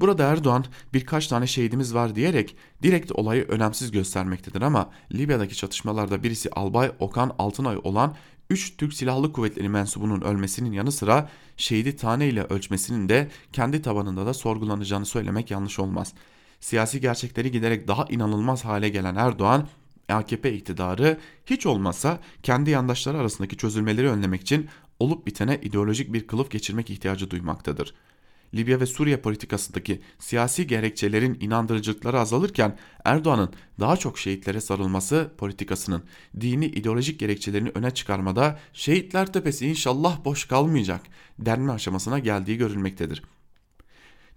[0.00, 6.50] Burada Erdoğan birkaç tane şehidimiz var diyerek direkt olayı önemsiz göstermektedir ama Libya'daki çatışmalarda birisi
[6.50, 8.16] Albay Okan Altınay olan
[8.50, 14.26] 3 Türk Silahlı Kuvvetleri mensubunun ölmesinin yanı sıra şehidi tane ile ölçmesinin de kendi tabanında
[14.26, 16.14] da sorgulanacağını söylemek yanlış olmaz.
[16.60, 19.68] Siyasi gerçekleri giderek daha inanılmaz hale gelen Erdoğan,
[20.08, 24.68] AKP iktidarı hiç olmazsa kendi yandaşları arasındaki çözülmeleri önlemek için
[25.00, 28.07] olup bitene ideolojik bir kılıf geçirmek ihtiyacı duymaktadır.''
[28.54, 36.02] Libya ve Suriye politikasındaki siyasi gerekçelerin inandırıcılıkları azalırken Erdoğan'ın daha çok şehitlere sarılması politikasının
[36.40, 41.00] dini ideolojik gerekçelerini öne çıkarmada şehitler tepesi inşallah boş kalmayacak
[41.38, 43.22] denme aşamasına geldiği görülmektedir.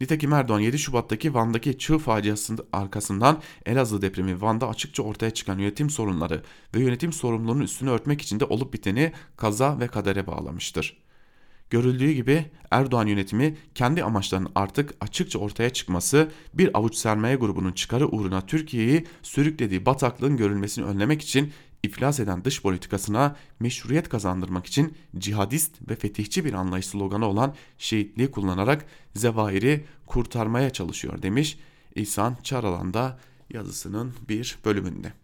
[0.02, 5.90] Nitekim Erdoğan 7 Şubat'taki Van'daki çığ faciasının arkasından Elazığ depremi Van'da açıkça ortaya çıkan yönetim
[5.90, 6.44] sorunları
[6.76, 11.01] ve yönetim sorumluluğunun üstünü örtmek için de olup biteni kaza ve kadere bağlamıştır.
[11.72, 18.08] Görüldüğü gibi Erdoğan yönetimi kendi amaçlarının artık açıkça ortaya çıkması, bir avuç sermaye grubunun çıkarı
[18.08, 21.54] uğruna Türkiye'yi sürüklediği bataklığın görülmesini önlemek için
[21.84, 28.32] iflas eden dış politikasına meşruiyet kazandırmak için cihadist ve fetihçi bir anlayış sloganı olan şehitliği
[28.32, 31.60] kullanarak zevairi kurtarmaya çalışıyor demiş
[31.96, 33.20] İhsan Çaralan'da
[33.50, 35.21] yazısının bir bölümünde.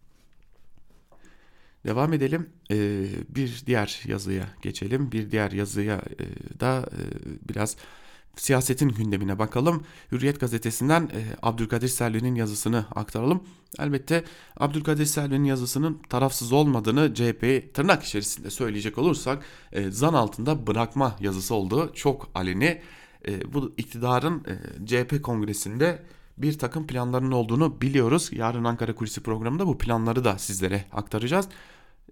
[1.88, 2.50] Devam edelim.
[2.72, 5.12] Ee, bir diğer yazıya geçelim.
[5.12, 7.02] Bir diğer yazıya e, da e,
[7.50, 7.76] biraz
[8.36, 9.84] siyasetin gündemine bakalım.
[10.12, 13.44] Hürriyet gazetesinden e, Abdülkadir Selvi'nin yazısını aktaralım.
[13.80, 14.24] Elbette
[14.58, 21.56] Abdülkadir Selvi'nin yazısının tarafsız olmadığını CHP tırnak içerisinde söyleyecek olursak e, zan altında bırakma yazısı
[21.56, 22.82] olduğu çok aleni.
[23.28, 26.04] E, bu iktidarın e, CHP kongresinde
[26.38, 28.30] bir takım planların olduğunu biliyoruz.
[28.34, 31.48] Yarın Ankara Kulisi programında bu planları da sizlere aktaracağız.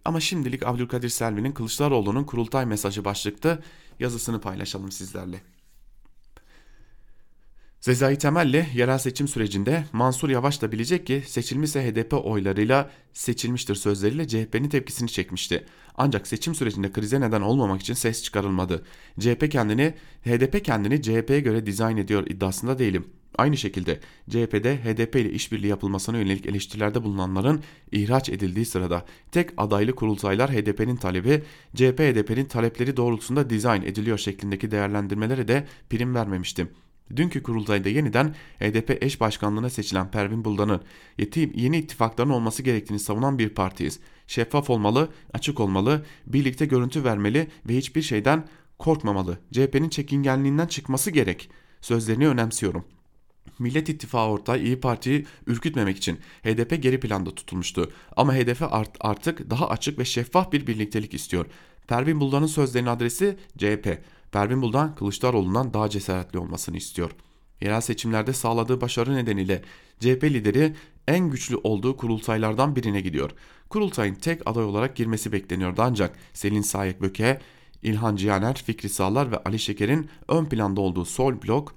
[0.06, 3.60] Ama şimdilik Abdülkadir Selvi'nin Kılıçdaroğlu'nun kurultay mesajı başlıkta
[4.00, 5.42] yazısını paylaşalım sizlerle.
[7.80, 14.28] Sezai Temel'le yerel seçim sürecinde Mansur Yavaş da bilecek ki seçilmişse HDP oylarıyla seçilmiştir sözleriyle
[14.28, 15.66] CHP'nin tepkisini çekmişti.
[15.98, 18.86] Ancak seçim sürecinde krize neden olmamak için ses çıkarılmadı.
[19.20, 19.94] CHP kendini,
[20.26, 23.08] HDP kendini CHP'ye göre dizayn ediyor iddiasında değilim.
[23.38, 29.96] Aynı şekilde CHP'de HDP ile işbirliği yapılmasına yönelik eleştirilerde bulunanların ihraç edildiği sırada tek adaylı
[29.96, 31.44] kurultaylar HDP'nin talebi,
[31.76, 36.70] CHP HDP'nin talepleri doğrultusunda dizayn ediliyor şeklindeki değerlendirmelere de prim vermemiştim.
[37.16, 40.82] Dünkü kurultayda yeniden HDP eş başkanlığına seçilen Pervin Buldan'ın
[41.56, 44.00] yeni ittifakların olması gerektiğini savunan bir partiyiz.
[44.28, 48.48] Şeffaf olmalı, açık olmalı, birlikte görüntü vermeli ve hiçbir şeyden
[48.80, 49.38] korkmamalı.
[49.52, 51.50] CHP'nin çekingenliğinden çıkması gerek.
[51.82, 52.86] Sözlerini önemsiyorum.
[53.60, 57.92] Millet İttifakı ortağı İyi Parti'yi ürkütmemek için HDP geri planda tutulmuştu.
[58.16, 61.46] Ama HDP art artık daha açık ve şeffaf bir birliktelik istiyor.
[61.88, 64.02] Pervin Buldan'ın sözlerinin adresi CHP.
[64.32, 67.12] Pervin Buldan Kılıçdaroğlu'ndan daha cesaretli olmasını istiyor.
[67.62, 69.62] Yerel seçimlerde sağladığı başarı nedeniyle
[70.00, 70.76] CHP lideri
[71.08, 73.32] en güçlü olduğu kurultaylardan birine gidiyor.
[73.70, 77.40] Kurultayın tek aday olarak girmesi bekleniyordu ancak Selin Sayek Böke,
[77.84, 81.76] İlhan Cihaner, Fikri Sağlar ve Ali Şeker'in ön planda olduğu sol blok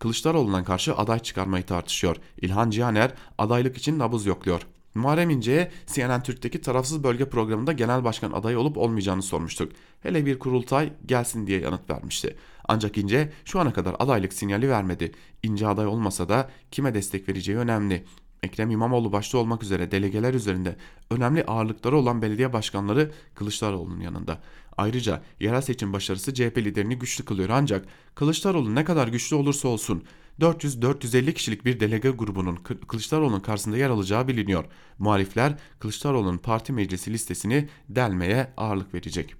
[0.00, 2.16] Kılıçdaroğlu'na karşı aday çıkarmayı tartışıyor.
[2.42, 4.66] İlhan Cihaner adaylık için nabız yokluyor.
[4.94, 9.72] Muharrem İnce'ye CNN Türk'teki tarafsız bölge programında genel başkan adayı olup olmayacağını sormuştuk.
[10.02, 12.36] Hele bir kurultay gelsin diye yanıt vermişti.
[12.68, 15.12] Ancak İnce şu ana kadar adaylık sinyali vermedi.
[15.42, 18.04] İnce aday olmasa da kime destek vereceği önemli.
[18.42, 20.76] Ekrem İmamoğlu başta olmak üzere delegeler üzerinde
[21.10, 24.38] önemli ağırlıkları olan belediye başkanları Kılıçdaroğlu'nun yanında.
[24.76, 30.04] Ayrıca yerel seçim başarısı CHP liderini güçlü kılıyor ancak Kılıçdaroğlu ne kadar güçlü olursa olsun
[30.40, 32.56] 400-450 kişilik bir delege grubunun
[32.88, 34.64] Kılıçdaroğlu'nun karşısında yer alacağı biliniyor.
[34.98, 39.34] Muhalifler Kılıçdaroğlu'nun parti meclisi listesini delmeye ağırlık verecek.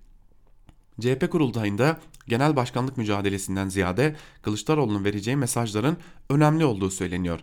[1.01, 5.97] CHP kurultayında genel başkanlık mücadelesinden ziyade Kılıçdaroğlu'nun vereceği mesajların
[6.31, 7.41] önemli olduğu söyleniyor.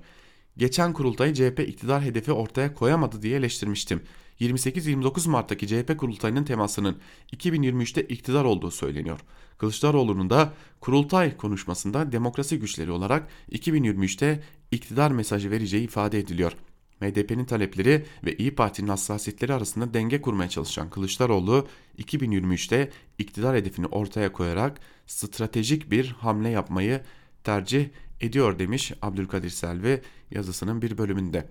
[0.57, 4.01] Geçen kurultayı CHP iktidar hedefi ortaya koyamadı diye eleştirmiştim.
[4.41, 6.97] 28-29 Mart'taki CHP kurultayının temasının
[7.35, 9.19] 2023'te iktidar olduğu söyleniyor.
[9.57, 16.53] Kılıçdaroğlu'nun da kurultay konuşmasında demokrasi güçleri olarak 2023'te iktidar mesajı vereceği ifade ediliyor.
[17.01, 21.67] MDP'nin talepleri ve İyi Parti'nin hassasiyetleri arasında denge kurmaya çalışan Kılıçdaroğlu
[21.97, 27.01] 2023'te iktidar hedefini ortaya koyarak stratejik bir hamle yapmayı
[27.43, 27.89] tercih
[28.21, 31.49] ediyor demiş Abdülkadir Selvi yazısının bir bölümünde.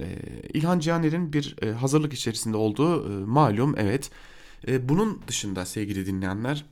[0.00, 0.18] Ee,
[0.54, 4.10] İlhan Cihaner'in bir e, hazırlık içerisinde olduğu e, malum evet.
[4.68, 6.64] E, bunun dışında sevgili dinleyenler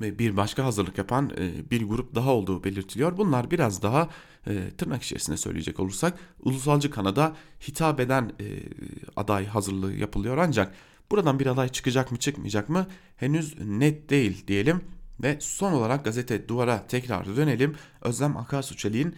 [0.00, 1.30] bir başka hazırlık yapan
[1.70, 3.16] bir grup daha olduğu belirtiliyor.
[3.16, 4.08] Bunlar biraz daha
[4.78, 7.36] tırnak içerisinde söyleyecek olursak ulusalcı kanada
[7.68, 8.32] hitap eden
[9.16, 10.74] aday hazırlığı yapılıyor ancak
[11.10, 14.80] buradan bir aday çıkacak mı çıkmayacak mı henüz net değil diyelim.
[15.22, 17.74] Ve son olarak gazete duvara tekrar dönelim.
[18.00, 19.14] Özlem Akarsu Çelik'in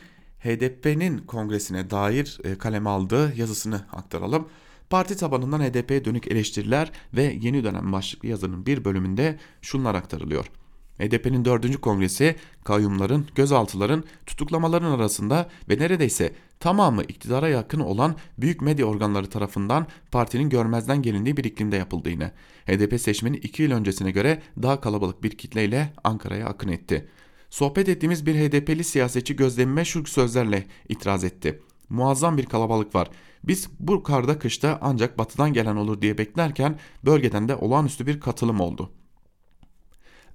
[0.47, 4.49] HDP'nin kongresine dair e, kaleme aldığı yazısını aktaralım.
[4.91, 10.51] Parti tabanından HDP'ye dönük eleştiriler ve yeni dönem başlıklı yazının bir bölümünde şunlar aktarılıyor.
[10.99, 11.81] HDP'nin 4.
[11.81, 19.87] kongresi kayyumların, gözaltıların, tutuklamaların arasında ve neredeyse tamamı iktidara yakın olan büyük medya organları tarafından
[20.11, 22.33] partinin görmezden gelindiği bir iklimde yapıldı yine.
[22.67, 27.09] HDP seçmeni 2 yıl öncesine göre daha kalabalık bir kitleyle Ankara'ya akın etti.
[27.57, 31.63] Sohbet ettiğimiz bir HDP'li siyasetçi gözlemime şu sözlerle itiraz etti.
[31.89, 33.11] Muazzam bir kalabalık var.
[33.45, 38.61] Biz bu karda kışta ancak batıdan gelen olur diye beklerken bölgeden de olağanüstü bir katılım
[38.61, 38.91] oldu.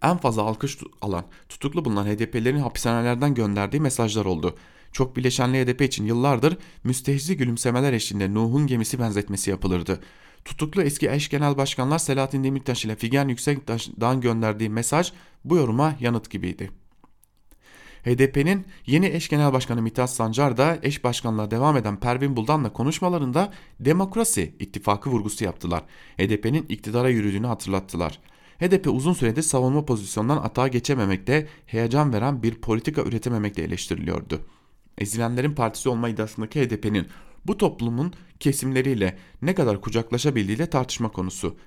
[0.02, 4.56] En fazla alkış alan, tutuklu bulunan HDP'lerin hapishanelerden gönderdiği mesajlar oldu.
[4.92, 10.00] Çok bileşenli HDP için yıllardır müstehzi gülümsemeler eşliğinde Nuh'un gemisi benzetmesi yapılırdı.
[10.46, 15.14] Tutuklu eski eş genel başkanlar Selahattin Demirtaş ile Figen Yüksekdağ'ın gönderdiği mesaj
[15.46, 16.81] bu yoruma yanıt gibiydi.
[18.04, 23.54] HDP'nin yeni eş genel başkanı Mithat Sancar da eş başkanlığa devam eden Pervin Buldan'la konuşmalarında
[23.80, 25.84] demokrasi ittifakı vurgusu yaptılar.
[26.18, 28.20] HDP'nin iktidara yürüdüğünü hatırlattılar.
[28.60, 34.42] HDP uzun süredir savunma pozisyondan atağa geçememekte, heyecan veren bir politika üretememekte eleştiriliyordu.
[34.98, 37.08] Ezilenlerin partisi olma iddiasındaki HDP'nin
[37.46, 41.58] bu toplumun kesimleriyle ne kadar kucaklaşabildiğiyle tartışma konusu.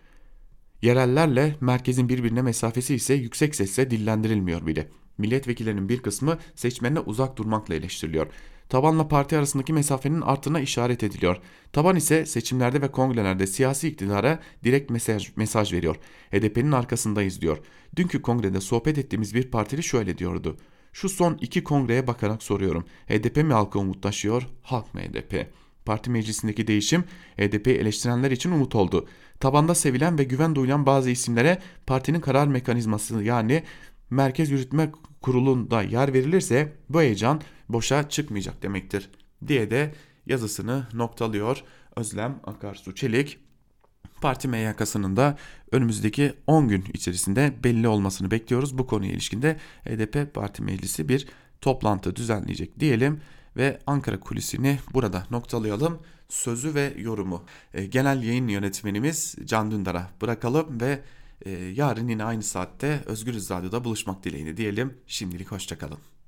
[0.82, 4.88] Yerellerle merkezin birbirine mesafesi ise yüksek sesle dillendirilmiyor bile.
[5.18, 8.26] Milletvekillerinin bir kısmı seçmenine uzak durmakla eleştiriliyor.
[8.68, 11.36] Tabanla parti arasındaki mesafenin arttığına işaret ediliyor.
[11.72, 15.96] Taban ise seçimlerde ve kongrelerde siyasi iktidara direkt mesaj, mesaj veriyor.
[16.30, 17.58] HDP'nin arkasındayız diyor.
[17.96, 20.56] Dünkü kongrede sohbet ettiğimiz bir partili şöyle diyordu.
[20.92, 22.84] Şu son iki kongreye bakarak soruyorum.
[23.08, 25.46] HDP mi halka umut taşıyor, halk mı HDP?
[25.84, 27.04] Parti meclisindeki değişim
[27.36, 29.08] HDP'yi eleştirenler için umut oldu.
[29.40, 33.62] Tabanda sevilen ve güven duyulan bazı isimlere partinin karar mekanizması yani
[34.10, 34.92] Merkez Yürütme
[35.22, 39.10] Kurulu'nda yer verilirse bu heyecan boşa çıkmayacak demektir
[39.46, 39.94] diye de
[40.26, 41.62] yazısını noktalıyor
[41.96, 43.38] Özlem Akarsu Çelik.
[44.20, 45.36] Parti MYK'sının da
[45.72, 48.78] önümüzdeki 10 gün içerisinde belli olmasını bekliyoruz.
[48.78, 51.26] Bu konuya ilişkinde HDP Parti Meclisi bir
[51.60, 53.20] toplantı düzenleyecek diyelim
[53.56, 55.98] ve Ankara kulisini burada noktalayalım.
[56.28, 57.44] Sözü ve yorumu
[57.74, 61.00] e, genel yayın yönetmenimiz Can Dündar'a bırakalım ve
[61.50, 64.98] yarın yine aynı saatte Özgürüz Radyo'da buluşmak dileğiyle diyelim.
[65.06, 66.13] Şimdilik hoşçakalın.